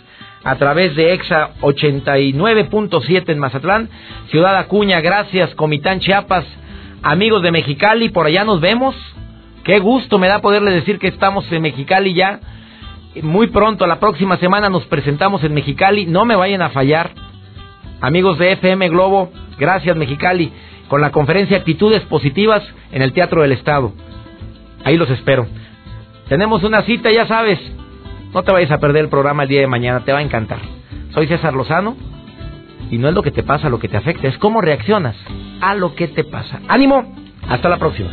a 0.42 0.56
través 0.56 0.96
de 0.96 1.12
EXA 1.12 1.50
89.7 1.60 3.28
en 3.28 3.38
Mazatlán. 3.38 3.88
Ciudad 4.30 4.56
Acuña, 4.56 5.00
gracias. 5.00 5.54
Comitán 5.54 6.00
Chiapas, 6.00 6.44
amigos 7.02 7.42
de 7.42 7.52
Mexicali, 7.52 8.08
por 8.08 8.26
allá 8.26 8.44
nos 8.44 8.60
vemos. 8.60 8.96
Qué 9.64 9.78
gusto 9.78 10.18
me 10.18 10.28
da 10.28 10.40
poderles 10.40 10.74
decir 10.74 10.98
que 10.98 11.08
estamos 11.08 11.50
en 11.52 11.62
Mexicali 11.62 12.14
ya. 12.14 12.40
Muy 13.22 13.48
pronto, 13.48 13.86
la 13.86 14.00
próxima 14.00 14.36
semana 14.38 14.68
nos 14.68 14.84
presentamos 14.86 15.44
en 15.44 15.54
Mexicali. 15.54 16.06
No 16.06 16.24
me 16.24 16.36
vayan 16.36 16.62
a 16.62 16.70
fallar. 16.70 17.10
Amigos 18.00 18.38
de 18.38 18.52
FM 18.52 18.90
Globo, 18.90 19.32
gracias 19.58 19.96
Mexicali, 19.96 20.52
con 20.88 21.00
la 21.00 21.10
conferencia 21.10 21.56
Actitudes 21.56 22.02
Positivas 22.02 22.62
en 22.92 23.02
el 23.02 23.12
Teatro 23.12 23.42
del 23.42 23.52
Estado. 23.52 23.92
Ahí 24.84 24.96
los 24.96 25.10
espero. 25.10 25.46
Tenemos 26.28 26.62
una 26.62 26.82
cita, 26.82 27.10
ya 27.10 27.26
sabes. 27.26 27.58
No 28.32 28.44
te 28.44 28.52
vayas 28.52 28.70
a 28.70 28.78
perder 28.78 29.04
el 29.04 29.10
programa 29.10 29.42
el 29.42 29.48
día 29.48 29.60
de 29.60 29.66
mañana, 29.66 30.04
te 30.04 30.12
va 30.12 30.18
a 30.18 30.22
encantar. 30.22 30.60
Soy 31.12 31.26
César 31.26 31.54
Lozano 31.54 31.96
y 32.90 32.98
no 32.98 33.08
es 33.08 33.14
lo 33.14 33.22
que 33.22 33.32
te 33.32 33.42
pasa 33.42 33.68
lo 33.68 33.80
que 33.80 33.88
te 33.88 33.96
afecta, 33.96 34.28
es 34.28 34.38
cómo 34.38 34.60
reaccionas 34.60 35.16
a 35.60 35.74
lo 35.74 35.96
que 35.96 36.06
te 36.06 36.22
pasa. 36.22 36.60
Ánimo, 36.68 37.16
hasta 37.48 37.68
la 37.68 37.78
próxima. 37.78 38.10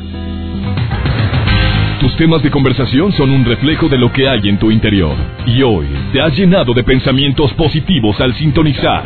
Tus 1.99 2.15
temas 2.17 2.41
de 2.41 2.49
conversación 2.49 3.11
son 3.13 3.29
un 3.29 3.45
reflejo 3.45 3.87
de 3.87 3.99
lo 3.99 4.11
que 4.11 4.27
hay 4.27 4.49
en 4.49 4.57
tu 4.57 4.71
interior. 4.71 5.15
Y 5.45 5.61
hoy 5.61 5.87
te 6.11 6.21
has 6.21 6.35
llenado 6.35 6.73
de 6.73 6.83
pensamientos 6.83 7.53
positivos 7.53 8.19
al 8.19 8.33
sintonizar 8.35 9.05